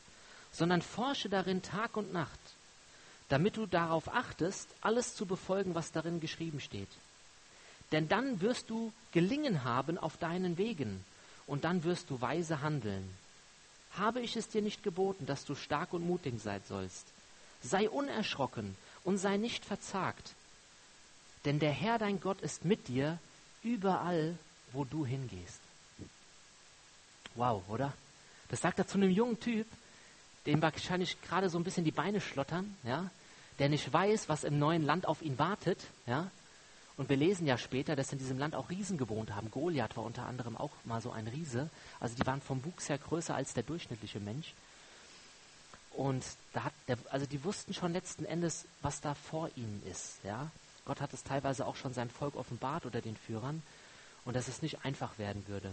[0.51, 2.39] sondern forsche darin Tag und Nacht,
[3.29, 6.89] damit du darauf achtest, alles zu befolgen, was darin geschrieben steht.
[7.91, 11.05] Denn dann wirst du gelingen haben auf deinen Wegen
[11.45, 13.07] und dann wirst du weise handeln.
[13.99, 17.05] Habe ich es dir nicht geboten, dass du stark und mutig sein sollst?
[17.61, 20.33] Sei unerschrocken und sei nicht verzagt,
[21.45, 23.19] denn der Herr dein Gott ist mit dir
[23.61, 24.39] überall,
[24.75, 25.59] wo du hingehst.
[27.35, 27.93] Wow, oder?
[28.49, 29.67] Das sagt er zu einem jungen Typ,
[30.45, 33.09] dem wahrscheinlich gerade so ein bisschen die Beine schlottern, ja,
[33.59, 36.29] der nicht weiß, was im neuen Land auf ihn wartet, ja.
[36.97, 39.51] Und wir lesen ja später, dass in diesem Land auch Riesen gewohnt haben.
[39.51, 41.69] Goliath war unter anderem auch mal so ein Riese.
[41.99, 44.53] Also die waren vom Wuchs her größer als der durchschnittliche Mensch.
[45.91, 50.23] Und da hat der, also die wussten schon letzten Endes, was da vor ihnen ist.
[50.23, 50.49] Ja?
[50.85, 53.61] Gott hat es teilweise auch schon sein Volk offenbart oder den Führern
[54.25, 55.71] und dass es nicht einfach werden würde.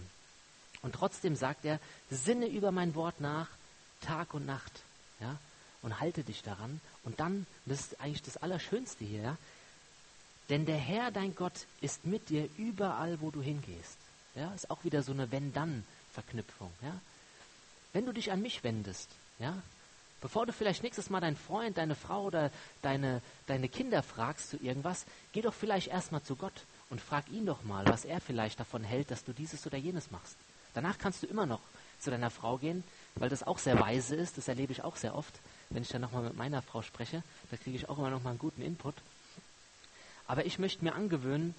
[0.81, 3.47] Und trotzdem sagt er, sinne über mein Wort nach,
[4.01, 4.81] Tag und Nacht.
[5.19, 5.37] Ja?
[5.81, 6.79] Und halte dich daran.
[7.03, 9.37] Und dann, das ist eigentlich das Allerschönste hier, ja?
[10.49, 13.97] denn der Herr, dein Gott, ist mit dir überall, wo du hingehst.
[14.35, 14.53] Ja?
[14.53, 16.71] Ist auch wieder so eine Wenn-Dann-Verknüpfung.
[16.81, 16.99] Ja?
[17.91, 19.61] Wenn du dich an mich wendest, ja,
[20.23, 22.49] Bevor du vielleicht nächstes Mal deinen Freund, deine Frau oder
[22.81, 26.53] deine, deine Kinder fragst zu irgendwas, geh doch vielleicht erstmal zu Gott
[26.89, 30.11] und frag ihn doch mal, was er vielleicht davon hält, dass du dieses oder jenes
[30.11, 30.35] machst.
[30.73, 31.61] Danach kannst du immer noch
[31.99, 32.83] zu deiner Frau gehen,
[33.15, 35.33] weil das auch sehr weise ist, das erlebe ich auch sehr oft,
[35.69, 38.39] wenn ich dann nochmal mit meiner Frau spreche, da kriege ich auch immer nochmal einen
[38.39, 38.95] guten Input.
[40.27, 41.55] Aber ich möchte mir angewöhnen,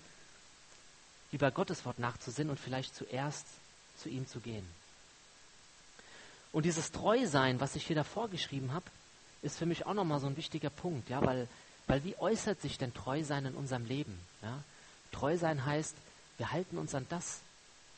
[1.32, 3.46] über Gottes Wort nachzusinnen und vielleicht zuerst
[3.98, 4.66] zu ihm zu gehen.
[6.52, 8.84] Und dieses Treusein, was ich hier davor geschrieben habe,
[9.42, 11.48] ist für mich auch nochmal so ein wichtiger Punkt, ja, weil,
[11.86, 14.18] weil wie äußert sich denn Treusein in unserem Leben?
[14.42, 14.62] Ja?
[15.14, 15.94] Treusein heißt,
[16.38, 17.40] wir halten uns an das,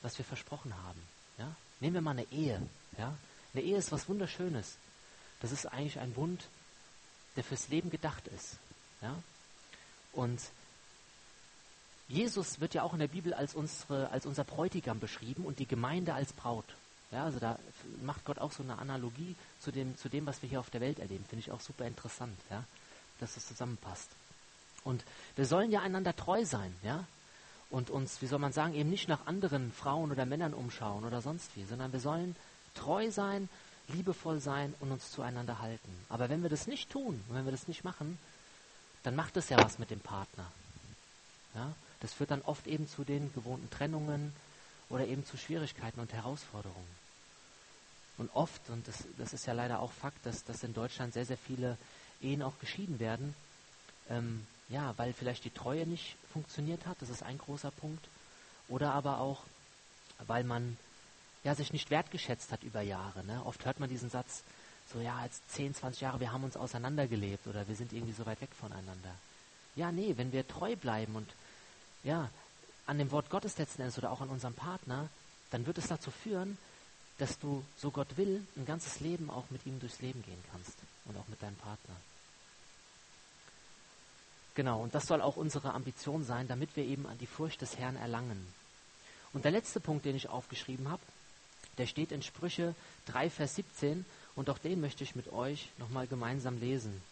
[0.03, 1.03] was wir versprochen haben.
[1.39, 1.55] Ja?
[1.81, 2.61] Nehmen wir mal eine Ehe.
[2.99, 3.17] Ja?
[3.55, 4.77] Eine Ehe ist was Wunderschönes.
[5.41, 6.45] Das ist eigentlich ein Bund,
[7.37, 8.57] der fürs Leben gedacht ist.
[9.01, 9.15] Ja?
[10.13, 10.41] Und
[12.09, 15.67] Jesus wird ja auch in der Bibel als, unsere, als unser Bräutigam beschrieben und die
[15.67, 16.67] Gemeinde als Braut.
[17.11, 17.59] Ja, also da
[18.03, 20.81] macht Gott auch so eine Analogie zu dem, zu dem, was wir hier auf der
[20.81, 21.25] Welt erleben.
[21.29, 22.65] Finde ich auch super interessant, ja,
[23.21, 24.09] dass das zusammenpasst.
[24.87, 27.05] Und wir sollen ja einander treu sein, ja,
[27.71, 31.21] und uns, wie soll man sagen, eben nicht nach anderen Frauen oder Männern umschauen oder
[31.21, 32.37] sonst wie, sondern wir sollen
[32.75, 33.49] treu sein,
[33.89, 35.93] liebevoll sein und uns zueinander halten.
[36.09, 38.19] Aber wenn wir das nicht tun, wenn wir das nicht machen,
[39.03, 40.47] dann macht es ja was mit dem Partner.
[41.55, 41.73] Ja?
[42.01, 44.33] Das führt dann oft eben zu den gewohnten Trennungen,
[44.89, 47.07] oder eben zu Schwierigkeiten und Herausforderungen.
[48.19, 51.27] Und oft, und das, das ist ja leider auch Fakt, dass, dass in Deutschland sehr,
[51.27, 51.77] sehr viele
[52.23, 53.35] Ehen auch geschieden werden,
[54.09, 58.05] ähm, ja, weil vielleicht die Treue nicht funktioniert hat, das ist ein großer Punkt,
[58.69, 59.43] oder aber auch,
[60.27, 60.77] weil man
[61.45, 63.25] ja, sich nicht wertgeschätzt hat über Jahre.
[63.25, 63.41] Ne?
[63.45, 64.43] Oft hört man diesen Satz,
[64.93, 68.27] so ja, jetzt 10, 20 Jahre, wir haben uns auseinandergelebt oder wir sind irgendwie so
[68.27, 69.15] weit weg voneinander.
[69.77, 71.29] Ja, nee, wenn wir treu bleiben und
[72.03, 72.31] ja,
[72.87, 75.09] an dem Wort Gottes letzten Endes oder auch an unserem Partner,
[75.51, 76.57] dann wird es dazu führen,
[77.19, 80.75] dass du, so Gott will, ein ganzes Leben auch mit ihm durchs Leben gehen kannst
[81.05, 81.95] und auch mit deinem Partner.
[84.57, 87.77] Genau, und das soll auch unsere Ambition sein, damit wir eben an die Furcht des
[87.77, 88.47] Herrn erlangen.
[89.35, 91.03] Und der letzte Punkt, den ich aufgeschrieben habe,
[91.77, 96.07] der steht in Sprüche 3, Vers 17 und auch den möchte ich mit euch nochmal
[96.07, 97.03] gemeinsam lesen.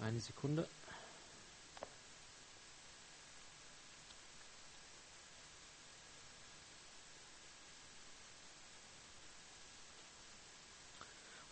[0.00, 0.68] Eine Sekunde.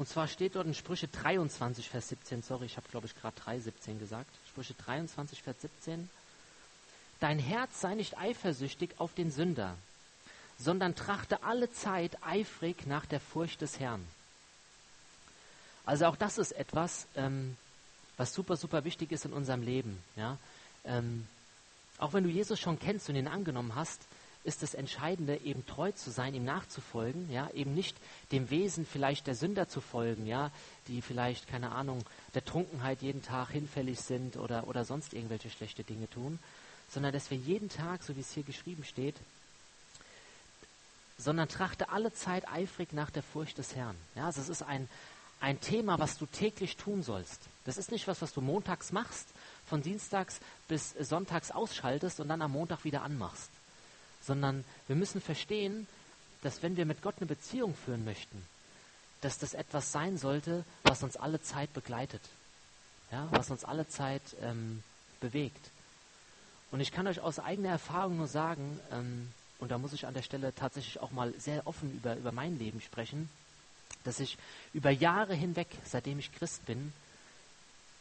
[0.09, 3.39] Und zwar steht dort in Sprüche 23, Vers 17, sorry, ich habe glaube ich gerade
[3.45, 4.31] 3, 17 gesagt.
[4.49, 6.09] Sprüche 23, Vers 17.
[7.21, 9.77] Dein Herz sei nicht eifersüchtig auf den Sünder,
[10.59, 14.03] sondern trachte alle Zeit eifrig nach der Furcht des Herrn.
[15.85, 17.59] Also auch das ist etwas, ähm,
[18.17, 20.03] was super, super wichtig ist in unserem Leben.
[20.17, 20.39] Ja?
[20.87, 21.29] Ähm,
[21.99, 24.01] auch wenn du Jesus schon kennst und ihn angenommen hast,
[24.45, 27.97] ist das Entscheidende, eben treu zu sein, ihm nachzufolgen, ja, eben nicht
[28.33, 30.51] dem Wesen vielleicht der Sünder zu folgen, ja,
[30.87, 35.85] die vielleicht, keine Ahnung, der Trunkenheit jeden Tag hinfällig sind oder, oder sonst irgendwelche schlechte
[35.85, 36.39] Dinge tun,
[36.89, 39.17] sondern dass wir jeden Tag, so wie es hier geschrieben steht,
[41.19, 43.97] sondern trachte alle Zeit eifrig nach der Furcht des Herrn.
[44.15, 44.89] Ja, also es ist ein,
[45.41, 47.43] ein Thema, was du täglich tun sollst.
[47.65, 49.27] Das ist nicht was, was du montags machst,
[49.67, 53.51] von dienstags bis sonntags ausschaltest und dann am Montag wieder anmachst.
[54.29, 55.89] Sondern wir müssen verstehen,
[56.43, 58.45] dass wenn wir mit Gott eine Beziehung führen möchten,
[59.23, 62.21] dass das etwas sein sollte, was uns alle Zeit begleitet.
[63.11, 64.83] Ja, was uns alle Zeit ähm,
[65.21, 65.71] bewegt.
[66.71, 70.13] Und ich kann euch aus eigener Erfahrung nur sagen, ähm, und da muss ich an
[70.13, 73.31] der Stelle tatsächlich auch mal sehr offen über, über mein Leben sprechen,
[74.05, 74.37] dass ich
[74.75, 76.93] über Jahre hinweg, seitdem ich Christ bin,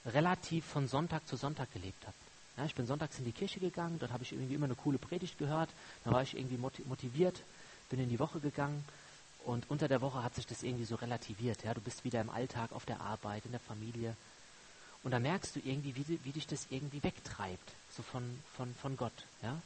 [0.05, 2.15] relativ von Sonntag zu Sonntag gelebt habe.
[2.57, 4.97] Ja, ich bin sonntags in die Kirche gegangen, dort habe ich irgendwie immer eine coole
[4.97, 5.69] Predigt gehört,
[6.03, 7.43] da war ich irgendwie motiviert,
[7.89, 8.83] bin in die Woche gegangen
[9.45, 11.63] und unter der Woche hat sich das irgendwie so relativiert.
[11.63, 14.15] Ja, du bist wieder im Alltag, auf der Arbeit, in der Familie.
[15.03, 18.23] und da merkst du irgendwie, wie, wie dich das irgendwie wegtreibt, so von,
[18.55, 19.13] von, von Gott.
[19.41, 19.61] Ja?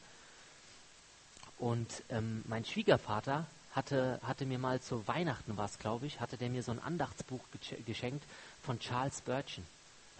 [1.57, 6.49] Und ähm, mein Schwiegervater hatte, hatte mir mal zu Weihnachten was, glaube ich, hatte der
[6.49, 7.41] mir so ein Andachtsbuch
[7.85, 8.23] geschenkt
[8.63, 9.65] von Charles Spurgeon.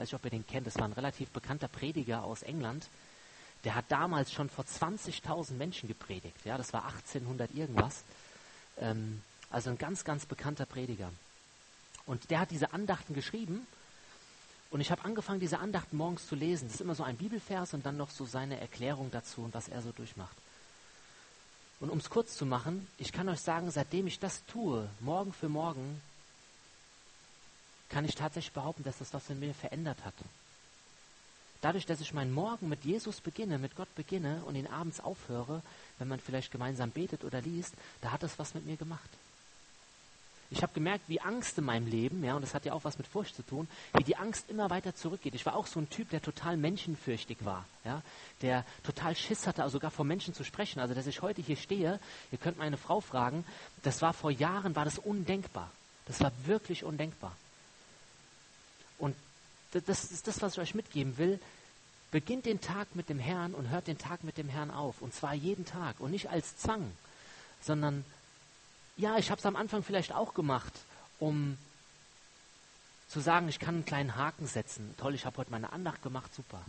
[0.02, 0.66] Weiß ich, ob ihr den kennt.
[0.66, 2.88] Das war ein relativ bekannter Prediger aus England.
[3.64, 6.44] Der hat damals schon vor 20.000 Menschen gepredigt.
[6.44, 8.04] Ja, das war 1800 irgendwas.
[8.80, 11.12] Ähm, also ein ganz, ganz bekannter Prediger.
[12.08, 13.68] Und der hat diese Andachten geschrieben.
[14.72, 16.66] Und ich habe angefangen, diese Andachten morgens zu lesen.
[16.66, 19.68] Das ist immer so ein Bibelvers und dann noch so seine Erklärung dazu und was
[19.68, 20.36] er so durchmacht.
[21.80, 25.32] Und um es kurz zu machen, ich kann euch sagen, seitdem ich das tue, morgen
[25.32, 26.02] für morgen,
[27.92, 30.16] kann ich tatsächlich behaupten, dass das was in mir verändert hat.
[31.62, 35.62] Dadurch, dass ich meinen Morgen mit Jesus beginne, mit Gott beginne und ihn abends aufhöre,
[36.00, 39.10] wenn man vielleicht gemeinsam betet oder liest, da hat das was mit mir gemacht.
[40.50, 42.98] Ich habe gemerkt, wie Angst in meinem Leben, ja, und das hat ja auch was
[42.98, 45.34] mit Furcht zu tun, wie die Angst immer weiter zurückgeht.
[45.34, 48.02] Ich war auch so ein Typ, der total menschenfürchtig war, ja,
[48.42, 50.82] der total Schiss hatte, also sogar vor Menschen zu sprechen.
[50.82, 52.00] Also, dass ich heute hier stehe,
[52.32, 53.46] ihr könnt meine Frau fragen,
[53.84, 55.72] das war vor Jahren, war das undenkbar.
[56.06, 57.34] Das war wirklich undenkbar.
[59.02, 59.16] Und
[59.72, 61.40] das ist das, was ich euch mitgeben will.
[62.12, 65.02] Beginnt den Tag mit dem Herrn und hört den Tag mit dem Herrn auf.
[65.02, 66.00] Und zwar jeden Tag.
[66.00, 66.92] Und nicht als Zwang,
[67.62, 68.06] sondern
[68.98, 70.74] ja, ich habe es am Anfang vielleicht auch gemacht,
[71.20, 71.58] um
[73.08, 74.94] zu sagen, ich kann einen kleinen Haken setzen.
[74.98, 76.62] Toll, ich habe heute meine Andacht gemacht, super.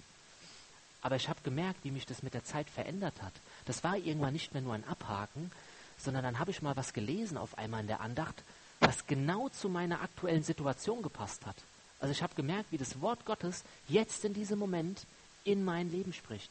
[1.03, 3.33] Aber ich habe gemerkt, wie mich das mit der Zeit verändert hat.
[3.65, 5.51] Das war irgendwann nicht mehr nur ein Abhaken,
[5.99, 8.43] sondern dann habe ich mal was gelesen auf einmal in der Andacht,
[8.81, 11.57] was genau zu meiner aktuellen Situation gepasst hat.
[12.03, 15.07] Also ich habe gemerkt, wie das Wort Gottes jetzt in diesem Moment
[15.45, 16.51] in mein Leben spricht.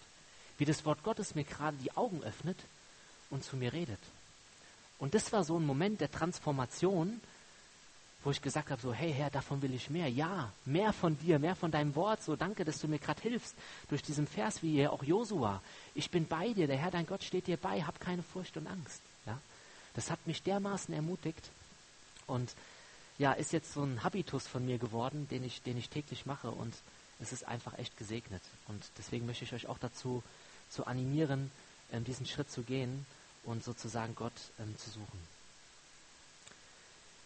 [0.58, 2.58] Wie das Wort Gottes mir gerade die Augen öffnet
[3.30, 4.00] und zu mir redet.
[4.98, 7.20] Und das war so ein Moment der Transformation,
[8.24, 10.08] wo ich gesagt habe, so, hey Herr, davon will ich mehr.
[10.08, 12.24] Ja, mehr von dir, mehr von deinem Wort.
[12.24, 13.54] So, danke, dass du mir gerade hilfst
[13.90, 15.62] durch diesen Vers, wie hier auch Josua.
[15.96, 18.68] Ich bin bei dir, der Herr, dein Gott steht dir bei, hab keine Furcht und
[18.68, 19.02] Angst.
[19.26, 19.38] Ja,
[19.96, 21.50] das hat mich dermaßen ermutigt
[22.26, 22.56] und
[23.18, 26.52] ja, ist jetzt so ein Habitus von mir geworden, den ich, den ich täglich mache
[26.52, 26.74] und
[27.20, 28.42] es ist einfach echt gesegnet.
[28.68, 30.24] Und deswegen möchte ich euch auch dazu
[30.70, 31.52] zu animieren,
[31.92, 33.06] ähm, diesen Schritt zu gehen
[33.44, 35.20] und sozusagen Gott ähm, zu suchen.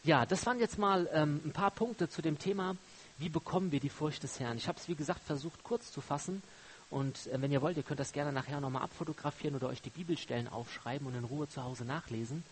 [0.03, 2.75] Ja, das waren jetzt mal ähm, ein paar Punkte zu dem Thema,
[3.17, 4.57] wie bekommen wir die Furcht des Herrn.
[4.57, 6.43] Ich habe es, wie gesagt, versucht kurz zu fassen.
[6.89, 9.89] Und äh, wenn ihr wollt, ihr könnt das gerne nachher nochmal abfotografieren oder euch die
[9.89, 12.43] Bibelstellen aufschreiben und in Ruhe zu Hause nachlesen.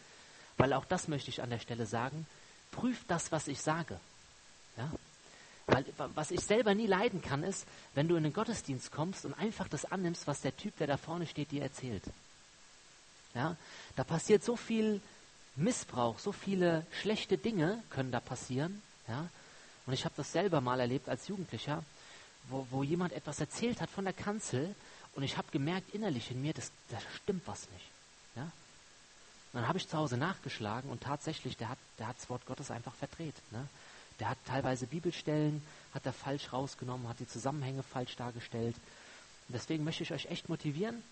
[0.58, 2.26] Weil auch das möchte ich an der Stelle sagen.
[2.74, 4.00] Prüft das, was ich sage.
[4.78, 4.92] Ja?
[5.68, 9.34] Weil was ich selber nie leiden kann, ist, wenn du in den Gottesdienst kommst und
[9.34, 12.04] einfach das annimmst, was der Typ, der da vorne steht, dir erzählt.
[13.34, 13.56] Ja,
[13.96, 15.02] da passiert so viel
[15.56, 18.82] Missbrauch, so viele schlechte Dinge können da passieren.
[19.08, 19.28] Ja,
[19.86, 21.84] und ich habe das selber mal erlebt als Jugendlicher,
[22.50, 24.76] wo, wo jemand etwas erzählt hat von der Kanzel
[25.16, 27.93] und ich habe gemerkt innerlich in mir, das, da stimmt was nicht.
[29.54, 32.46] Und dann habe ich zu Hause nachgeschlagen und tatsächlich, der hat, der hat das Wort
[32.46, 33.36] Gottes einfach verdreht.
[33.52, 33.68] Ne?
[34.20, 35.64] Der hat teilweise Bibelstellen,
[35.94, 38.76] hat er falsch rausgenommen, hat die Zusammenhänge falsch dargestellt.
[39.48, 41.04] Und deswegen möchte ich euch echt motivieren,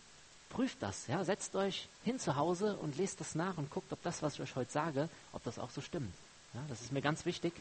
[0.52, 4.04] Prüft das, ja, setzt euch hin zu Hause und lest das nach und guckt, ob
[4.04, 6.14] das, was ich euch heute sage, ob das auch so stimmt.
[6.54, 7.54] Ja, das ist mir ganz wichtig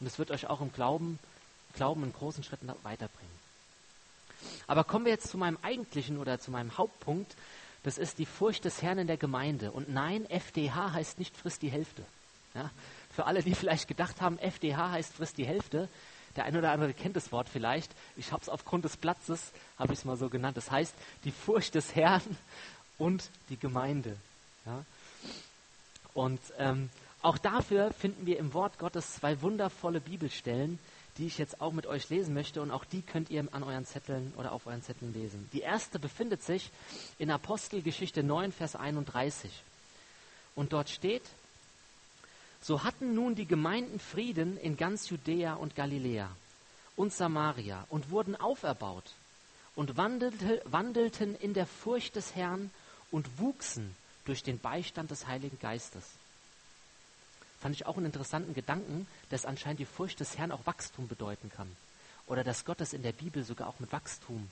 [0.00, 1.18] und es wird euch auch im Glauben,
[1.74, 3.34] Glauben in großen Schritten weiterbringen.
[4.66, 7.34] Aber kommen wir jetzt zu meinem eigentlichen oder zu meinem Hauptpunkt.
[7.84, 9.70] Das ist die Furcht des Herrn in der Gemeinde.
[9.70, 12.04] Und nein, FDH heißt nicht frisst die Hälfte.
[12.54, 12.70] Ja,
[13.14, 15.88] für alle, die vielleicht gedacht haben, FDH heißt frisst die Hälfte,
[16.36, 17.92] der eine oder andere kennt das Wort vielleicht.
[18.16, 20.56] Ich habe es aufgrund des Platzes, habe ich es mal so genannt.
[20.56, 20.94] Das heißt,
[21.24, 22.22] die Furcht des Herrn
[22.98, 24.16] und die Gemeinde.
[24.66, 24.84] Ja?
[26.14, 26.90] Und ähm,
[27.22, 30.78] auch dafür finden wir im Wort Gottes zwei wundervolle Bibelstellen,
[31.18, 32.60] die ich jetzt auch mit euch lesen möchte.
[32.60, 35.48] Und auch die könnt ihr an euren Zetteln oder auf euren Zetteln lesen.
[35.52, 36.70] Die erste befindet sich
[37.18, 39.50] in Apostelgeschichte 9, Vers 31.
[40.54, 41.22] Und dort steht,
[42.60, 46.30] so hatten nun die Gemeinden Frieden in ganz Judäa und Galiläa
[46.96, 49.12] und Samaria und wurden auferbaut
[49.76, 52.70] und wandelte, wandelten in der Furcht des Herrn
[53.10, 56.04] und wuchsen durch den Beistand des Heiligen Geistes.
[57.64, 61.48] Fand ich auch einen interessanten Gedanken, dass anscheinend die Furcht des Herrn auch Wachstum bedeuten
[61.48, 61.74] kann.
[62.26, 64.50] Oder dass Gott es in der Bibel sogar auch mit Wachstum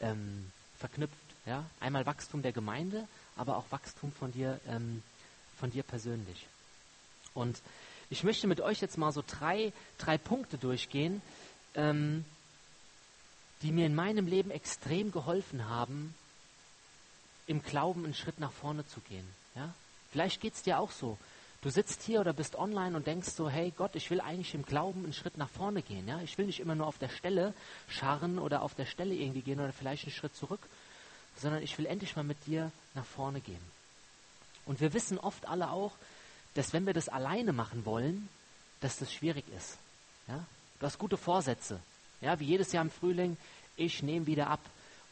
[0.00, 1.14] ähm, verknüpft.
[1.44, 1.66] Ja?
[1.80, 5.02] Einmal Wachstum der Gemeinde, aber auch Wachstum von dir, ähm,
[5.60, 6.46] von dir persönlich.
[7.34, 7.60] Und
[8.08, 11.20] ich möchte mit euch jetzt mal so drei, drei Punkte durchgehen,
[11.74, 12.24] ähm,
[13.60, 16.14] die mir in meinem Leben extrem geholfen haben,
[17.46, 19.28] im Glauben einen Schritt nach vorne zu gehen.
[19.54, 19.74] Ja?
[20.10, 21.18] Vielleicht geht es dir auch so.
[21.66, 24.64] Du sitzt hier oder bist online und denkst so, hey Gott, ich will eigentlich im
[24.64, 26.06] Glauben einen Schritt nach vorne gehen.
[26.06, 26.20] Ja?
[26.20, 27.54] Ich will nicht immer nur auf der Stelle
[27.88, 30.60] scharren oder auf der Stelle irgendwie gehen oder vielleicht einen Schritt zurück,
[31.36, 33.58] sondern ich will endlich mal mit dir nach vorne gehen.
[34.64, 35.90] Und wir wissen oft alle auch,
[36.54, 38.28] dass wenn wir das alleine machen wollen,
[38.80, 39.76] dass das schwierig ist.
[40.28, 40.44] Ja?
[40.78, 41.80] Du hast gute Vorsätze.
[42.20, 43.36] Ja, wie jedes Jahr im Frühling,
[43.76, 44.60] ich nehme wieder ab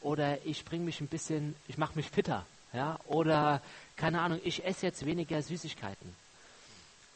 [0.03, 2.47] oder ich bringe mich ein bisschen, ich mache mich fitter.
[2.73, 3.01] Ja?
[3.07, 3.61] Oder,
[3.97, 6.23] keine Ahnung, ich esse jetzt weniger Süßigkeiten.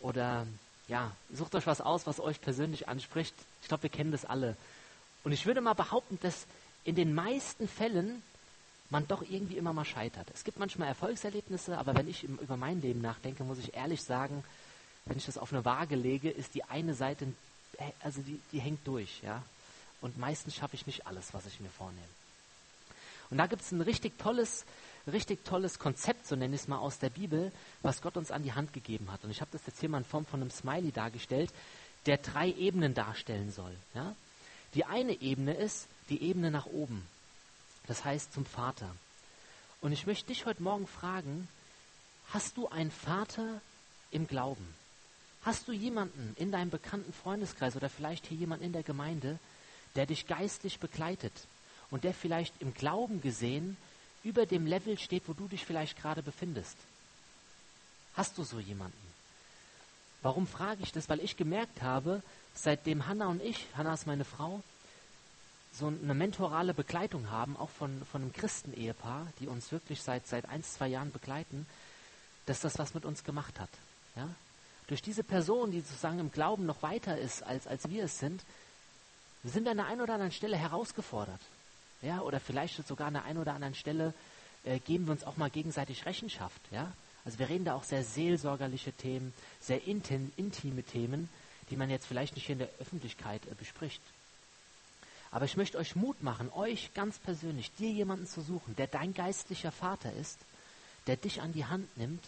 [0.01, 0.47] Oder,
[0.87, 3.35] ja, sucht euch was aus, was euch persönlich anspricht.
[3.63, 4.57] Ich glaube, wir kennen das alle.
[5.25, 6.47] Und ich würde mal behaupten, dass
[6.85, 8.23] in den meisten Fällen
[8.91, 10.29] man doch irgendwie immer mal scheitert.
[10.33, 14.45] Es gibt manchmal Erfolgserlebnisse, aber wenn ich über mein Leben nachdenke, muss ich ehrlich sagen,
[15.05, 17.27] wenn ich das auf eine Waage lege, ist die eine Seite,
[17.79, 19.43] äh, also die, die hängt durch, ja.
[20.01, 22.07] Und meistens schaffe ich nicht alles, was ich mir vornehme.
[23.31, 24.65] Und da gibt es ein richtig tolles,
[25.07, 28.43] richtig tolles Konzept, so nenne ich es mal aus der Bibel, was Gott uns an
[28.43, 29.25] die Hand gegeben hat.
[29.25, 31.53] Und ich habe das jetzt hier mal in Form von einem Smiley dargestellt,
[32.07, 33.75] der drei Ebenen darstellen soll.
[33.95, 34.15] Ja?
[34.75, 37.07] Die eine Ebene ist die Ebene nach oben.
[37.87, 38.91] Das heißt zum Vater.
[39.81, 41.49] Und ich möchte dich heute Morgen fragen,
[42.33, 43.61] hast du einen Vater
[44.11, 44.75] im Glauben?
[45.43, 49.39] Hast du jemanden in deinem bekannten Freundeskreis oder vielleicht hier jemanden in der Gemeinde,
[49.95, 51.33] der dich geistlich begleitet
[51.91, 53.77] und der vielleicht im Glauben gesehen
[54.25, 56.77] über dem Level steht, wo du dich vielleicht gerade befindest?
[58.15, 58.97] Hast du so jemanden?
[60.23, 61.09] Warum frage ich das?
[61.09, 62.23] Weil ich gemerkt habe,
[62.55, 64.63] seitdem Hannah und ich, Hannah ist meine Frau,
[65.73, 70.49] so eine mentorale Begleitung haben, auch von, von einem Christenehepaar, die uns wirklich seit, seit
[70.49, 71.67] ein, zwei Jahren begleiten,
[72.47, 73.71] dass das was mit uns gemacht hat.
[74.17, 74.29] Ja?
[74.89, 78.43] Durch diese Person, die sozusagen im Glauben noch weiter ist, als, als wir es sind,
[79.45, 81.41] sind wir an der einen oder anderen Stelle herausgefordert.
[82.03, 82.21] Ja?
[82.21, 84.15] Oder vielleicht sogar an der einen oder anderen Stelle
[84.65, 86.61] äh, geben wir uns auch mal gegenseitig Rechenschaft.
[86.71, 86.93] Ja?
[87.25, 91.29] Also wir reden da auch sehr seelsorgerliche Themen, sehr intim, intime Themen,
[91.71, 94.03] die man jetzt vielleicht nicht hier in der Öffentlichkeit äh, bespricht.
[95.31, 99.13] Aber ich möchte euch Mut machen, euch ganz persönlich, dir jemanden zu suchen, der dein
[99.13, 100.39] geistlicher Vater ist,
[101.07, 102.25] der dich an die Hand nimmt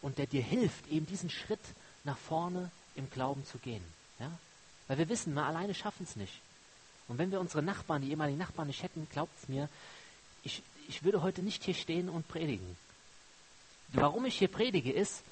[0.00, 1.60] und der dir hilft, eben diesen Schritt
[2.04, 3.82] nach vorne im Glauben zu gehen.
[4.20, 4.30] Ja?
[4.86, 6.40] Weil wir wissen, wir alleine schaffen es nicht.
[7.08, 9.68] Und wenn wir unsere Nachbarn, die ehemaligen Nachbarn nicht hätten, glaubt es mir,
[10.42, 12.76] ich, ich würde heute nicht hier stehen und predigen.
[13.88, 15.22] Warum ich hier predige, ist,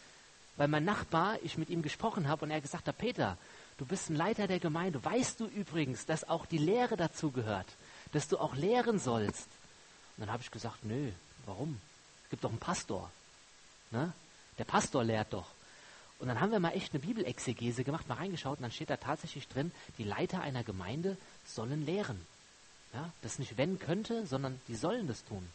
[0.56, 3.36] weil mein Nachbar, ich mit ihm gesprochen habe und er gesagt hat, Peter,
[3.78, 5.04] Du bist ein Leiter der Gemeinde.
[5.04, 7.66] Weißt du übrigens, dass auch die Lehre dazu gehört?
[8.12, 9.48] Dass du auch lehren sollst?
[10.16, 11.10] Und dann habe ich gesagt, nö,
[11.46, 11.80] warum?
[12.24, 13.10] Es gibt doch einen Pastor.
[13.90, 14.12] Ne?
[14.58, 15.46] Der Pastor lehrt doch.
[16.20, 18.96] Und dann haben wir mal echt eine Bibelexegese gemacht, mal reingeschaut und dann steht da
[18.96, 22.26] tatsächlich drin, die Leiter einer Gemeinde sollen lehren.
[22.92, 23.10] Ja?
[23.22, 25.46] Das nicht wenn könnte, sondern die sollen das tun.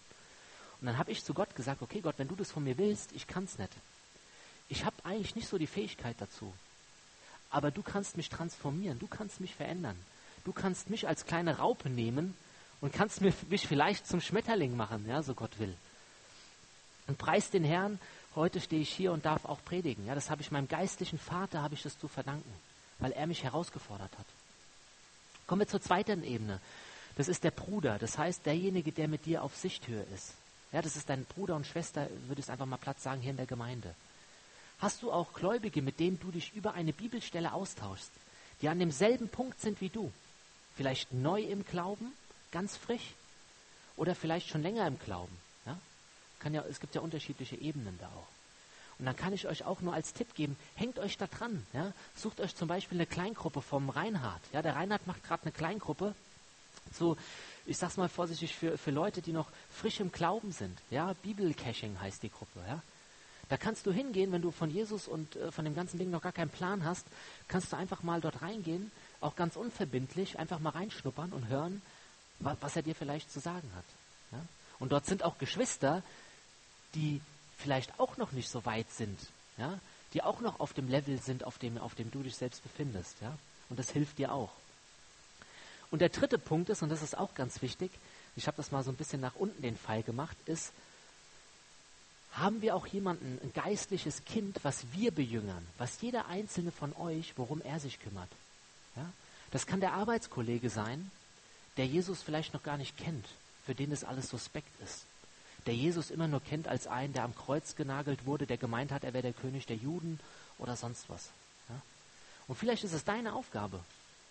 [0.82, 3.12] Und dann habe ich zu Gott gesagt, okay Gott, wenn du das von mir willst,
[3.14, 3.72] ich kann es nicht.
[4.70, 6.54] Ich habe eigentlich nicht so die Fähigkeit dazu
[7.50, 9.98] aber du kannst mich transformieren, du kannst mich verändern.
[10.46, 12.36] Du kannst mich als kleine Raupe nehmen
[12.82, 15.76] und kannst mich vielleicht zum Schmetterling machen, ja, so Gott will.
[17.08, 18.00] Und preis den Herrn,
[18.36, 20.06] heute stehe ich hier und darf auch predigen.
[20.06, 22.54] Ja, das habe ich meinem geistlichen Vater, habe ich das zu verdanken,
[23.00, 24.26] weil er mich herausgefordert hat.
[25.50, 26.62] Kommen wir zur zweiten Ebene.
[27.16, 30.36] Das ist der Bruder, das heißt derjenige, der mit dir auf Sichthöhe ist.
[30.72, 33.38] Ja, das ist dein Bruder und Schwester, würde ich einfach mal Platz sagen, hier in
[33.38, 33.96] der Gemeinde.
[34.78, 38.12] Hast du auch Gläubige, mit denen du dich über eine Bibelstelle austauschst,
[38.62, 40.12] die an demselben Punkt sind wie du?
[40.76, 42.14] Vielleicht neu im Glauben,
[42.52, 43.16] ganz frisch,
[43.98, 45.36] oder vielleicht schon länger im Glauben.
[45.66, 45.80] Ja?
[46.38, 48.28] Kann ja, es gibt ja unterschiedliche Ebenen da auch.
[49.00, 51.66] Und dann kann ich euch auch nur als Tipp geben, hängt euch da dran.
[51.74, 51.94] Ja?
[52.16, 54.42] Sucht euch zum Beispiel eine Kleingruppe vom Reinhard.
[54.52, 56.14] Ja, der Reinhard macht gerade eine Kleingruppe
[56.94, 57.18] zu,
[57.66, 60.78] ich sag's mal vorsichtig, für, für Leute, die noch frisch im Glauben sind.
[60.90, 62.60] Ja, Bibelcaching heißt die Gruppe.
[62.68, 62.82] Ja?
[63.48, 66.22] Da kannst du hingehen, wenn du von Jesus und äh, von dem ganzen Ding noch
[66.22, 67.06] gar keinen Plan hast,
[67.48, 71.82] kannst du einfach mal dort reingehen, auch ganz unverbindlich, einfach mal reinschnuppern und hören,
[72.40, 73.86] wa was er dir vielleicht zu sagen hat.
[74.34, 74.46] Ja?
[74.80, 76.04] Und dort sind auch Geschwister,
[76.96, 77.22] die
[77.60, 79.20] vielleicht auch noch nicht so weit sind,
[79.58, 79.80] ja?
[80.14, 83.16] die auch noch auf dem Level sind, auf dem, auf dem du dich selbst befindest.
[83.22, 83.38] Ja?
[83.70, 84.52] Und das hilft dir auch.
[85.92, 87.92] Und der dritte Punkt ist, und das ist auch ganz wichtig,
[88.36, 90.72] ich habe das mal so ein bisschen nach unten den Pfeil gemacht, ist,
[92.34, 97.34] haben wir auch jemanden, ein geistliches Kind, was wir bejüngern, was jeder einzelne von euch,
[97.38, 98.30] worum er sich kümmert.
[98.96, 99.06] Ja?
[99.52, 101.10] Das kann der Arbeitskollege sein,
[101.78, 103.26] der Jesus vielleicht noch gar nicht kennt,
[103.66, 105.06] für den das alles suspekt ist.
[105.66, 109.04] Der Jesus immer nur kennt als einen, der am Kreuz genagelt wurde, der gemeint hat,
[109.04, 110.20] er wäre der König der Juden
[110.58, 111.30] oder sonst was.
[111.70, 111.82] Ja?
[112.48, 113.80] Und vielleicht ist es deine Aufgabe,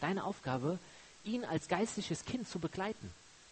[0.00, 0.78] deine Aufgabe,
[1.24, 3.10] ihn als geistliches Kind zu begleiten,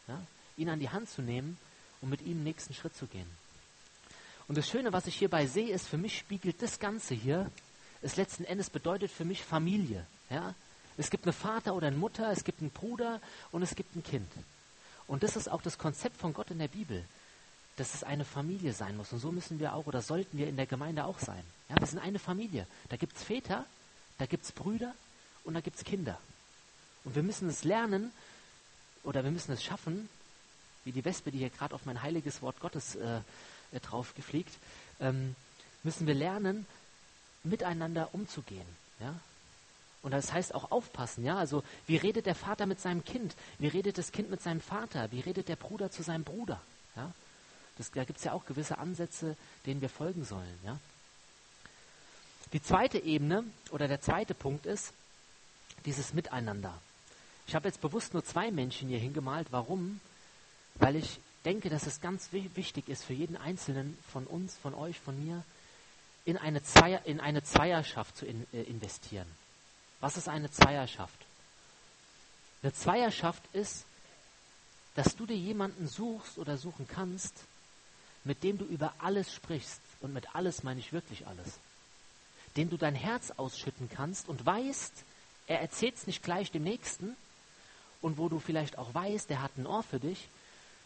[0.09, 0.21] ja?
[0.57, 1.59] ihn an die Hand zu nehmen
[2.01, 3.31] und mit ihm den nächsten Schritt zu gehen.
[4.49, 7.51] Und das Schöne, was ich hierbei sehe, ist, für mich spiegelt das Ganze hier
[8.03, 10.07] ist letzten Endes bedeutet für mich Familie.
[10.31, 10.55] Ja?
[10.97, 13.21] Es gibt einen Vater oder eine Mutter, es gibt einen Bruder
[13.53, 14.31] und es gibt ein Kind.
[15.07, 17.05] Und das ist auch das Konzept von Gott in der Bibel,
[17.77, 19.13] dass es eine Familie sein muss.
[19.13, 21.43] Und so müssen wir auch oder sollten wir in der Gemeinde auch sein.
[21.69, 22.67] Ja, wir sind eine Familie.
[22.89, 23.67] Da gibt es Väter,
[24.19, 24.95] da gibt es Brüder
[25.45, 26.19] und da gibt es Kinder.
[27.05, 28.13] Und wir müssen es lernen
[29.05, 30.09] oder wir müssen es schaffen,
[30.85, 33.21] wie die Wespe, die hier gerade auf mein heiliges Wort Gottes äh,
[33.73, 34.55] äh, drauf gefliegt,
[35.01, 35.35] ähm,
[35.83, 36.67] müssen wir lernen,
[37.43, 38.67] miteinander umzugehen.
[39.01, 39.15] Ja?
[40.03, 41.37] Und das heißt auch aufpassen, ja.
[41.37, 43.35] Also wie redet der Vater mit seinem Kind?
[43.59, 45.11] Wie redet das Kind mit seinem Vater?
[45.11, 46.61] Wie redet der Bruder zu seinem Bruder?
[46.95, 47.13] Ja?
[47.79, 50.79] Das, da gibt es ja auch gewisse Ansätze, denen wir folgen sollen, ja.
[52.53, 54.93] Die zweite Ebene oder der zweite Punkt ist
[55.85, 56.73] dieses Miteinander.
[57.47, 59.49] Ich habe jetzt bewusst nur zwei Menschen hier hingemalt.
[59.51, 60.01] Warum?
[60.77, 64.99] Weil ich denke, dass es ganz wichtig ist für jeden Einzelnen von uns, von euch,
[65.01, 65.45] von mir,
[66.25, 69.27] in eine, Zweier, in eine Zweierschaft zu in, äh, investieren.
[70.01, 71.19] Was ist eine Zweierschaft?
[72.63, 73.85] Eine Zweierschaft ist,
[74.97, 77.35] dass du dir jemanden suchst oder suchen kannst,
[78.27, 79.81] mit dem du über alles sprichst.
[80.01, 81.59] Und mit alles meine ich wirklich alles.
[82.57, 84.93] Dem du dein Herz ausschütten kannst und weißt,
[85.47, 87.17] er erzählt es nicht gleich dem Nächsten.
[88.03, 90.29] Und wo du vielleicht auch weißt, der hat ein Ohr für dich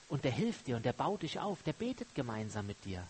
[0.08, 3.06] und der hilft dir und der baut dich auf, der betet gemeinsam mit dir.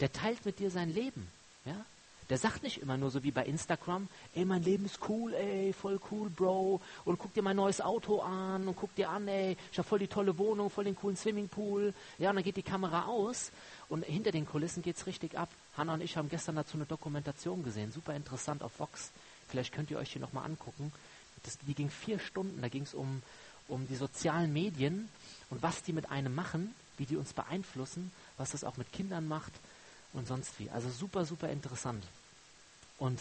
[0.00, 1.26] Der teilt mit dir sein Leben.
[1.64, 1.84] Ja?
[2.30, 5.74] Der sagt nicht immer nur so wie bei Instagram, ey, mein Leben ist cool, ey,
[5.74, 6.80] voll cool, Bro.
[7.04, 9.98] Und guck dir mein neues Auto an und guck dir an, ey, ich habe voll
[9.98, 11.92] die tolle Wohnung, voll den coolen Swimmingpool.
[12.18, 13.52] Ja, und dann geht die Kamera aus
[13.90, 15.50] und hinter den Kulissen geht es richtig ab.
[15.76, 19.10] Hanna und ich haben gestern dazu eine Dokumentation gesehen, super interessant auf Vox.
[19.48, 20.92] Vielleicht könnt ihr euch die nochmal angucken.
[21.42, 23.22] Das, die ging vier Stunden, da ging es um,
[23.68, 25.10] um die sozialen Medien
[25.50, 29.28] und was die mit einem machen, wie die uns beeinflussen, was das auch mit Kindern
[29.28, 29.52] macht
[30.14, 30.70] und sonst wie.
[30.70, 32.04] Also super, super interessant.
[32.98, 33.20] Und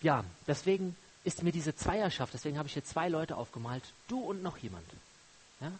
[0.00, 4.42] ja, deswegen ist mir diese Zweierschaft, deswegen habe ich hier zwei Leute aufgemalt, du und
[4.42, 4.86] noch jemand.
[5.60, 5.72] Ja?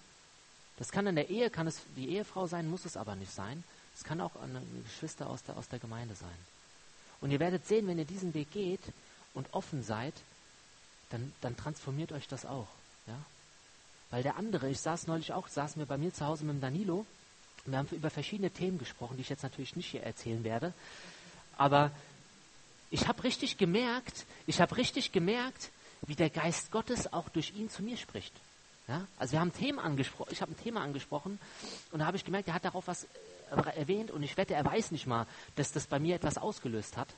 [0.79, 3.63] Das kann in der Ehe, kann es die Ehefrau sein, muss es aber nicht sein.
[3.95, 6.37] Es kann auch eine Geschwister aus der, aus der Gemeinde sein.
[7.21, 8.81] Und ihr werdet sehen, wenn ihr diesen Weg geht
[9.35, 10.15] und offen seid,
[11.11, 12.67] dann, dann transformiert euch das auch.
[13.07, 13.19] Ja?
[14.11, 16.61] Weil der andere, ich saß neulich auch, saßen wir bei mir zu Hause mit dem
[16.61, 17.07] Danilo
[17.67, 20.73] wir haben über verschiedene Themen gesprochen, die ich jetzt natürlich nicht hier erzählen werde.
[21.57, 21.91] Aber
[22.91, 25.71] ich habe richtig gemerkt, ich habe richtig gemerkt,
[26.07, 28.33] wie der Geist Gottes auch durch ihn zu mir spricht.
[28.89, 29.07] Ja?
[29.19, 31.39] Also wir haben Themen angesprochen, ich habe ein Thema angesprochen
[31.91, 34.65] und da habe ich gemerkt, er hat darauf was äh, erwähnt und ich wette, er
[34.65, 37.09] weiß nicht mal, dass das bei mir etwas ausgelöst hat.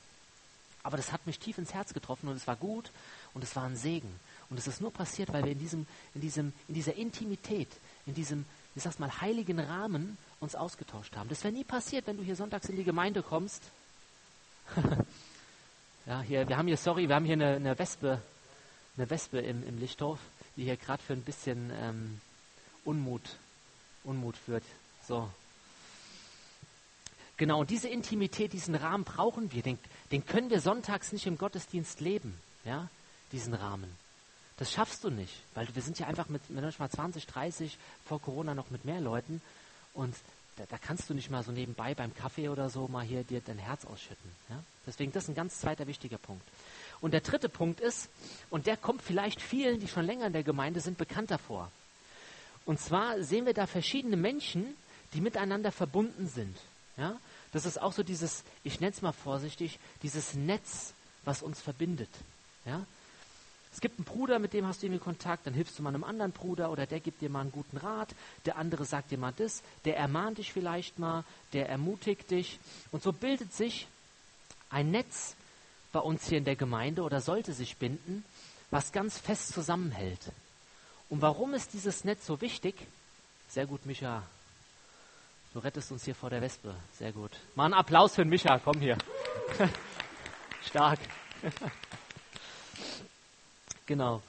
[0.83, 2.91] Aber das hat mich tief ins Herz getroffen und es war gut
[3.33, 4.19] und es war ein Segen.
[4.49, 5.85] Und es ist nur passiert, weil wir in diesem,
[6.15, 7.67] in diesem, in dieser Intimität,
[8.05, 11.29] in diesem, ich sag's mal, heiligen Rahmen uns ausgetauscht haben.
[11.29, 13.63] Das wäre nie passiert, wenn du hier sonntags in die Gemeinde kommst.
[16.05, 18.21] ja, hier, wir haben hier, sorry, wir haben hier eine, eine Wespe,
[18.97, 20.19] eine Wespe im, im Lichthof,
[20.55, 22.21] die hier gerade für ein bisschen ähm,
[22.85, 23.37] Unmut,
[24.03, 24.63] Unmut führt.
[25.07, 25.29] So.
[27.37, 29.61] Genau, und diese Intimität, diesen Rahmen brauchen wir.
[29.61, 29.77] Den,
[30.11, 32.39] den können wir sonntags nicht im Gottesdienst leben.
[32.65, 32.89] Ja,
[33.31, 33.95] diesen Rahmen.
[34.57, 38.55] Das schaffst du nicht, weil wir sind ja einfach mit manchmal 20, 30 vor Corona
[38.55, 39.39] noch mit mehr Leuten
[39.97, 40.15] und
[40.57, 43.41] da, da, kannst du nicht mal so nebenbei beim Kaffee oder so mal hier dir
[43.41, 44.31] dein Herz ausschütten.
[44.49, 44.63] Ja?
[44.85, 46.47] Deswegen, das ist ein ganz zweiter wichtiger Punkt.
[47.01, 48.09] Und der dritte Punkt ist,
[48.49, 51.71] und der kommt vielleicht vielen, die schon länger in der Gemeinde sind, bekannt davor.
[52.65, 54.75] Und zwar sehen wir da verschiedene Menschen,
[55.13, 56.57] die miteinander verbunden sind.
[56.95, 57.17] Ja?
[57.53, 60.93] Das ist auch so dieses, ich nenne es mal vorsichtig, dieses Netz,
[61.23, 62.09] was uns verbindet.
[62.65, 62.85] Ja?
[63.77, 66.03] Es gibt einen Bruder, mit dem hast du irgendwie Kontakt, dann hilfst du mal einem
[66.03, 68.09] anderen Bruder oder der gibt dir mal einen guten Rat,
[68.47, 71.23] der andere sagt dir mal das, der ermahnt dich vielleicht mal,
[71.53, 72.57] der ermutigt dich.
[72.91, 73.85] Und so bildet sich
[74.71, 75.35] ein Netz
[75.91, 78.25] bei uns hier in der Gemeinde oder sollte sich binden,
[78.71, 80.31] was ganz fest zusammenhält.
[81.11, 82.73] Und warum ist dieses Netz so wichtig?
[83.47, 84.23] Sehr gut, Micha.
[85.53, 86.73] Du rettest uns hier vor der Wespe.
[86.97, 87.33] Sehr gut.
[87.53, 88.57] Mal einen Applaus für den Micha.
[88.57, 88.97] Komm hier.
[90.65, 90.97] Stark.
[93.87, 94.21] Genau.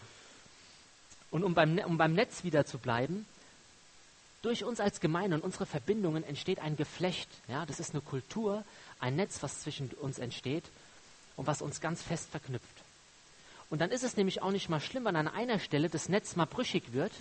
[1.30, 3.26] Und um beim, ne-, um beim Netz wieder zu bleiben,
[4.42, 7.28] durch uns als Gemeinde und unsere Verbindungen entsteht ein Geflecht.
[7.48, 8.64] Ja, das ist eine Kultur,
[9.00, 10.64] ein Netz, was zwischen uns entsteht
[11.36, 12.64] und was uns ganz fest verknüpft.
[13.68, 16.36] Und dann ist es nämlich auch nicht mal schlimm, wenn an einer Stelle das Netz
[16.36, 17.12] mal brüchig wird,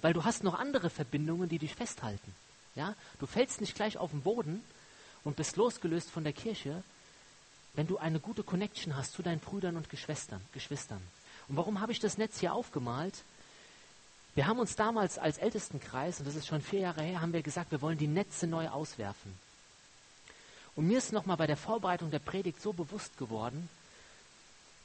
[0.00, 2.34] weil du hast noch andere Verbindungen, die dich festhalten.
[2.74, 4.62] Ja, du fällst nicht gleich auf den Boden
[5.24, 6.82] und bist losgelöst von der Kirche,
[7.74, 10.40] wenn du eine gute Connection hast zu deinen Brüdern und Geschwistern.
[10.52, 11.02] Geschwistern.
[11.48, 13.14] Und warum habe ich das Netz hier aufgemalt?
[14.34, 17.42] Wir haben uns damals als Ältestenkreis, und das ist schon vier Jahre her, haben wir
[17.42, 19.32] gesagt, wir wollen die Netze neu auswerfen.
[20.74, 23.68] Und mir ist nochmal bei der Vorbereitung der Predigt so bewusst geworden,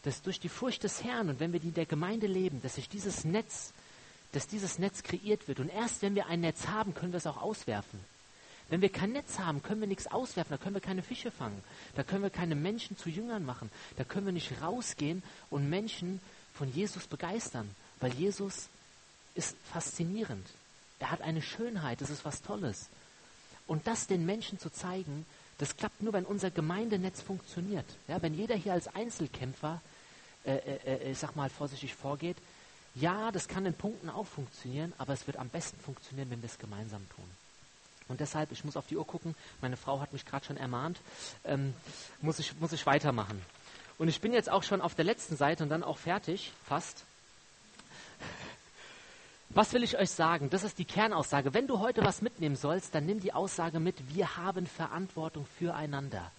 [0.03, 2.87] dass durch die Furcht des Herrn und wenn wir die der Gemeinde leben, dass sich
[2.87, 3.73] dieses Netz,
[4.31, 5.59] dass dieses Netz kreiert wird.
[5.59, 7.99] Und erst wenn wir ein Netz haben, können wir es auch auswerfen.
[8.69, 11.63] Wenn wir kein Netz haben, können wir nichts auswerfen, da können wir keine Fische fangen,
[11.95, 16.21] da können wir keine Menschen zu Jüngern machen, da können wir nicht rausgehen und Menschen
[16.59, 18.67] von Jesus begeistern, weil Jesus
[19.33, 20.45] ist faszinierend.
[20.99, 22.89] Er hat eine Schönheit, das ist was Tolles.
[23.65, 25.25] Und das den Menschen zu zeigen,
[25.57, 27.85] das klappt nur, wenn unser Gemeindenetz funktioniert.
[28.09, 29.81] Ja, wenn jeder hier als Einzelkämpfer,
[30.43, 32.35] äh, äh, äh, ich sag mal vorsichtig vorgeht,
[32.93, 36.49] ja, das kann in Punkten auch funktionieren, aber es wird am besten funktionieren, wenn wir
[36.49, 37.25] es gemeinsam tun.
[38.09, 40.99] Und deshalb, ich muss auf die Uhr gucken, meine Frau hat mich gerade schon ermahnt,
[41.45, 41.73] ähm,
[42.21, 43.39] muss, ich, muss ich weitermachen.
[43.99, 47.03] Und ich bin jetzt auch schon auf der letzten Seite und dann auch fertig, fast.
[49.49, 50.49] Was will ich euch sagen?
[50.49, 51.53] Das ist die Kernaussage.
[51.53, 56.31] Wenn du heute was mitnehmen sollst, dann nimm die Aussage mit, wir haben Verantwortung füreinander.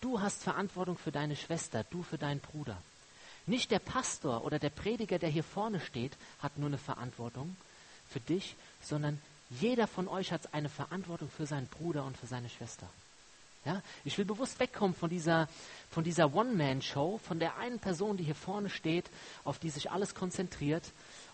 [0.00, 2.76] Du hast Verantwortung für deine Schwester, du für deinen Bruder.
[3.46, 7.56] Nicht der Pastor oder der Prediger, der hier vorne steht, hat nur eine Verantwortung
[8.08, 9.20] für dich, sondern
[9.50, 12.88] jeder von euch hat eine Verantwortung für seinen Bruder und für seine Schwester.
[13.64, 13.82] Ja?
[14.04, 15.48] Ich will bewusst wegkommen von dieser,
[15.90, 19.10] von dieser One-Man-Show, von der einen Person, die hier vorne steht,
[19.44, 20.84] auf die sich alles konzentriert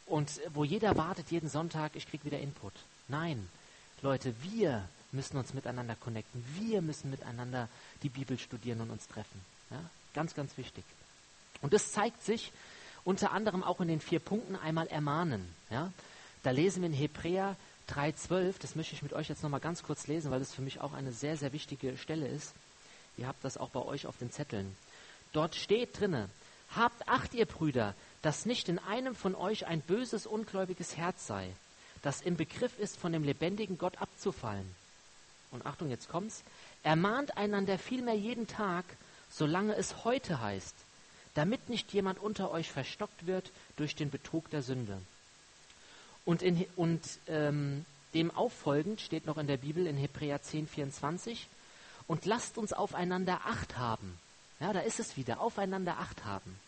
[0.07, 2.73] und wo jeder wartet jeden Sonntag, ich kriege wieder Input.
[3.09, 3.49] Nein,
[4.03, 6.45] Leute, wir müssen uns miteinander connecten.
[6.55, 7.69] Wir müssen miteinander
[8.03, 9.41] die Bibel studieren und uns treffen.
[9.71, 9.81] Ja?
[10.15, 10.85] Ganz, ganz wichtig.
[11.63, 12.53] Und das zeigt sich
[13.05, 15.49] unter anderem auch in den vier Punkten einmal ermahnen.
[15.71, 15.93] Ja?
[16.43, 17.57] Da lesen wir in Hebräer
[17.89, 20.81] 3.12, das möchte ich mit euch jetzt nochmal ganz kurz lesen, weil das für mich
[20.81, 22.53] auch eine sehr, sehr wichtige Stelle ist.
[23.17, 24.77] Ihr habt das auch bei euch auf den Zetteln.
[25.33, 26.29] Dort steht drinne,
[26.75, 31.51] habt Acht, ihr Brüder, dass nicht in einem von euch ein böses, ungläubiges Herz sei,
[32.03, 34.75] das im Begriff ist, von dem lebendigen Gott abzufallen.
[35.51, 36.43] Und Achtung, jetzt kommt's.
[36.83, 38.85] Ermahnt einander vielmehr jeden Tag,
[39.31, 40.75] solange es heute heißt,
[41.35, 45.01] damit nicht jemand unter euch verstockt wird durch den Betrug der Sünde.
[46.27, 51.49] Und, in, und ähm, dem auffolgend steht noch in der Bibel in Hebräer 10, 24,
[52.07, 54.19] und lasst uns aufeinander Acht haben.
[54.61, 56.59] Ja, da ist es wieder, aufeinander Acht haben.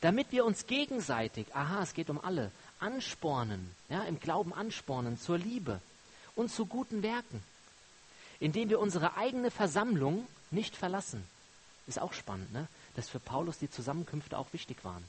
[0.00, 5.38] Damit wir uns gegenseitig, aha, es geht um alle, anspornen, ja, im Glauben anspornen, zur
[5.38, 5.80] Liebe
[6.34, 7.42] und zu guten Werken,
[8.38, 11.24] indem wir unsere eigene Versammlung nicht verlassen.
[11.86, 12.66] Ist auch spannend, ne?
[12.96, 15.04] dass für Paulus die Zusammenkünfte auch wichtig waren.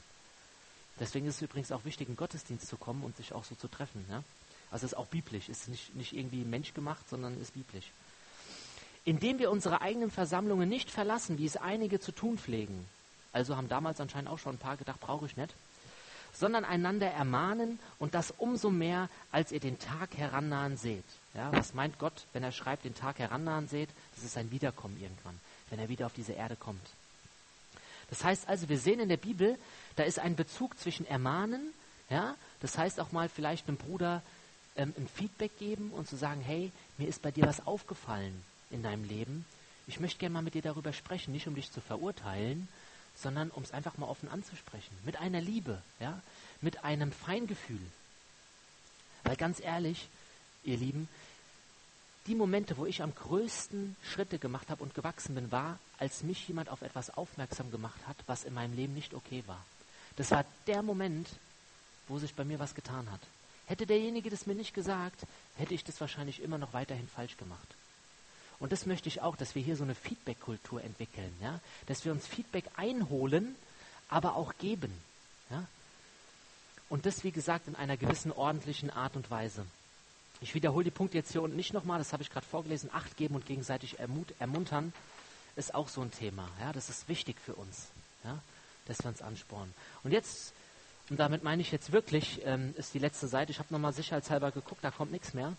[1.00, 3.68] Deswegen ist es übrigens auch wichtig, in Gottesdienst zu kommen und sich auch so zu
[3.68, 4.04] treffen.
[4.10, 4.22] Ja?
[4.70, 7.90] Also es ist auch biblisch, ist nicht, nicht irgendwie menschgemacht, sondern ist biblisch.
[9.04, 12.86] Indem wir unsere eigenen Versammlungen nicht verlassen, wie es einige zu tun pflegen.
[13.32, 15.54] Also haben damals anscheinend auch schon ein paar gedacht, brauche ich nicht.
[16.34, 21.04] Sondern einander ermahnen und das umso mehr, als ihr den Tag herannahen seht.
[21.34, 23.90] Ja, was meint Gott, wenn er schreibt, den Tag herannahen seht?
[24.14, 25.38] Das ist sein Wiederkommen irgendwann,
[25.68, 26.88] wenn er wieder auf diese Erde kommt.
[28.12, 29.58] Das heißt also, wir sehen in der Bibel,
[29.96, 31.72] da ist ein Bezug zwischen Ermahnen,
[32.10, 34.20] ja, das heißt auch mal vielleicht einem Bruder
[34.76, 38.82] ähm, ein Feedback geben und zu sagen, hey, mir ist bei dir was aufgefallen in
[38.82, 39.46] deinem Leben.
[39.86, 42.68] Ich möchte gerne mal mit dir darüber sprechen, nicht um dich zu verurteilen,
[43.16, 44.94] sondern um es einfach mal offen anzusprechen.
[45.06, 46.20] Mit einer Liebe, ja,
[46.60, 47.80] mit einem Feingefühl.
[49.24, 50.06] Weil ganz ehrlich,
[50.64, 51.08] ihr Lieben,
[52.26, 56.46] die Momente, wo ich am größten Schritte gemacht habe und gewachsen bin, war, als mich
[56.46, 59.64] jemand auf etwas aufmerksam gemacht hat, was in meinem Leben nicht okay war.
[60.16, 61.28] Das war der Moment,
[62.08, 63.20] wo sich bei mir was getan hat.
[63.66, 67.66] Hätte derjenige das mir nicht gesagt, hätte ich das wahrscheinlich immer noch weiterhin falsch gemacht.
[68.58, 71.58] Und das möchte ich auch, dass wir hier so eine Feedback-Kultur entwickeln, ja?
[71.86, 73.56] dass wir uns Feedback einholen,
[74.08, 74.92] aber auch geben.
[75.50, 75.66] Ja?
[76.88, 79.66] Und das, wie gesagt, in einer gewissen ordentlichen Art und Weise.
[80.42, 82.90] Ich wiederhole die Punkte jetzt hier unten nicht nochmal, das habe ich gerade vorgelesen.
[82.92, 84.92] Acht geben und gegenseitig ermut ermuntern
[85.54, 86.48] ist auch so ein Thema.
[86.60, 87.88] Ja, das ist wichtig für uns,
[88.24, 88.38] ja,
[88.86, 89.72] dass wir uns anspornen.
[90.02, 90.52] Und jetzt,
[91.10, 94.50] und damit meine ich jetzt wirklich, ähm, ist die letzte Seite, ich habe nochmal sicherheitshalber
[94.50, 95.52] geguckt, da kommt nichts mehr.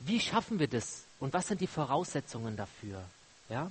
[0.00, 3.04] Wie schaffen wir das und was sind die Voraussetzungen dafür?
[3.48, 3.70] Ja?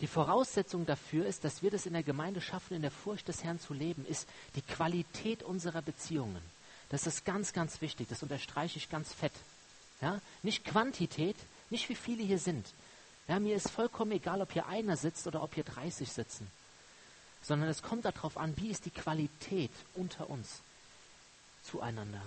[0.00, 3.44] Die Voraussetzung dafür ist, dass wir das in der Gemeinde schaffen, in der Furcht des
[3.44, 6.42] Herrn zu leben, ist die Qualität unserer Beziehungen.
[6.90, 8.08] Das ist ganz, ganz wichtig.
[8.08, 9.32] Das unterstreiche ich ganz fett.
[10.00, 10.20] Ja?
[10.42, 11.36] Nicht Quantität,
[11.70, 12.66] nicht wie viele hier sind.
[13.28, 16.50] Ja, mir ist vollkommen egal, ob hier einer sitzt oder ob hier 30 sitzen.
[17.42, 20.60] Sondern es kommt darauf an, wie ist die Qualität unter uns
[21.62, 22.20] zueinander.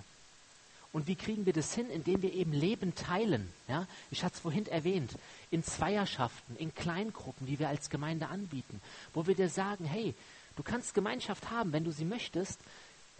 [0.92, 3.52] Und wie kriegen wir das hin, indem wir eben Leben teilen?
[3.68, 3.86] Ja?
[4.10, 5.10] Ich hatte es vorhin erwähnt,
[5.50, 8.80] in Zweierschaften, in Kleingruppen, die wir als Gemeinde anbieten,
[9.12, 10.14] wo wir dir sagen, hey,
[10.56, 12.60] du kannst Gemeinschaft haben, wenn du sie möchtest,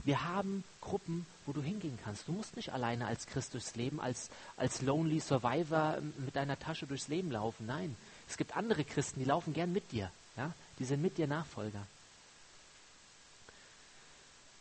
[0.04, 2.28] Wir haben Gruppen, wo du hingehen kannst.
[2.28, 6.86] Du musst nicht alleine als Christ durchs Leben, als, als Lonely Survivor mit deiner Tasche
[6.86, 7.66] durchs Leben laufen.
[7.66, 7.96] Nein,
[8.28, 10.10] es gibt andere Christen, die laufen gern mit dir.
[10.36, 10.52] Ja?
[10.78, 11.86] Die sind mit dir Nachfolger.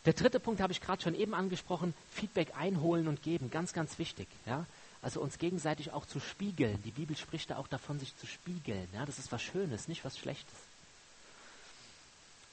[0.05, 3.99] Der dritte Punkt habe ich gerade schon eben angesprochen, Feedback einholen und geben, ganz, ganz
[3.99, 4.27] wichtig.
[4.45, 4.65] Ja?
[5.01, 6.81] Also uns gegenseitig auch zu spiegeln.
[6.83, 8.87] Die Bibel spricht da auch davon, sich zu spiegeln.
[8.93, 9.05] Ja?
[9.05, 10.55] Das ist was Schönes, nicht was Schlechtes.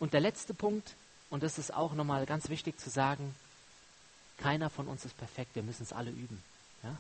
[0.01, 0.95] Und der letzte Punkt,
[1.31, 3.35] und das ist auch nochmal ganz wichtig zu sagen,
[4.39, 6.43] keiner von uns ist perfekt, wir müssen es alle üben.
[6.83, 6.97] Ja?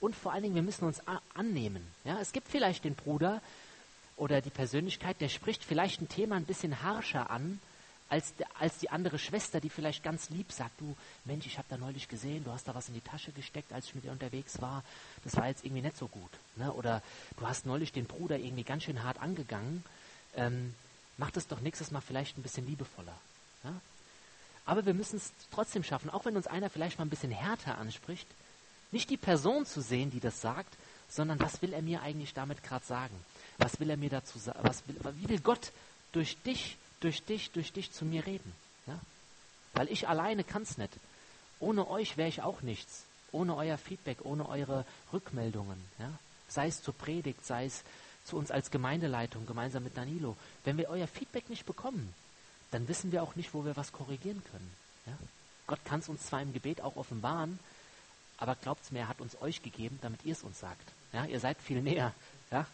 [0.00, 1.00] Und vor allen Dingen, wir müssen uns
[1.34, 1.86] annehmen.
[2.04, 2.18] Ja?
[2.20, 3.40] Es gibt vielleicht den Bruder
[4.16, 7.60] oder die Persönlichkeit, der spricht vielleicht ein Thema ein bisschen harscher an,
[8.08, 11.76] als, als die andere Schwester, die vielleicht ganz lieb sagt, du Mensch, ich habe da
[11.76, 14.60] neulich gesehen, du hast da was in die Tasche gesteckt, als ich mit dir unterwegs
[14.60, 14.84] war,
[15.24, 16.30] das war jetzt irgendwie nicht so gut.
[16.56, 16.72] Ne?
[16.72, 17.02] Oder
[17.38, 19.84] du hast neulich den Bruder irgendwie ganz schön hart angegangen,
[20.36, 20.74] ähm,
[21.16, 23.16] mach das doch nächstes Mal vielleicht ein bisschen liebevoller.
[23.64, 23.72] Ja?
[24.66, 27.78] Aber wir müssen es trotzdem schaffen, auch wenn uns einer vielleicht mal ein bisschen härter
[27.78, 28.26] anspricht,
[28.92, 30.72] nicht die Person zu sehen, die das sagt,
[31.08, 33.14] sondern was will er mir eigentlich damit gerade sagen?
[33.58, 34.58] Was will er mir dazu sagen?
[35.16, 35.72] Wie will Gott
[36.12, 38.52] durch dich durch dich, durch dich zu mir reden.
[38.86, 38.98] Ja?
[39.74, 40.92] Weil ich alleine kann es nicht.
[41.60, 43.04] Ohne euch wäre ich auch nichts.
[43.30, 45.78] Ohne euer Feedback, ohne eure Rückmeldungen.
[45.98, 46.10] Ja?
[46.48, 47.82] Sei es zur Predigt, sei es
[48.24, 50.36] zu uns als Gemeindeleitung, gemeinsam mit Danilo.
[50.64, 52.14] Wenn wir euer Feedback nicht bekommen,
[52.74, 54.74] dann wissen wir auch nicht, wo wir was korrigieren können.
[55.06, 55.12] Ja?
[55.68, 57.60] Gott kann es uns zwar im Gebet auch offenbaren,
[58.36, 60.92] aber glaubt's mir, er hat uns euch gegeben, damit ihr es uns sagt.
[61.12, 61.24] Ja?
[61.24, 62.12] Ihr seid viel näher.
[62.50, 62.66] Ja?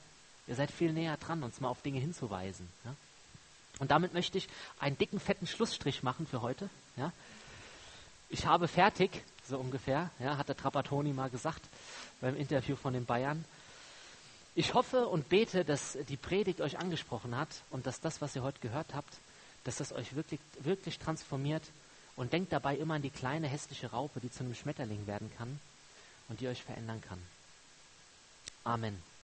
[0.46, 2.66] Ihr seid viel näher dran, uns mal auf Dinge hinzuweisen.
[2.84, 2.94] Ja?
[3.78, 4.48] Und damit möchte ich
[4.78, 6.70] einen dicken, fetten Schlussstrich machen für heute.
[6.96, 7.12] Ja.
[8.30, 11.66] Ich habe fertig, so ungefähr, ja, hat der Trapattoni mal gesagt
[12.20, 13.44] beim Interview von den Bayern.
[14.54, 18.42] Ich hoffe und bete, dass die Predigt euch angesprochen hat und dass das, was ihr
[18.42, 19.18] heute gehört habt,
[19.64, 21.62] dass das euch wirklich, wirklich transformiert.
[22.16, 25.58] Und denkt dabei immer an die kleine hässliche Raupe, die zu einem Schmetterling werden kann
[26.28, 27.22] und die euch verändern kann.
[28.64, 29.09] Amen.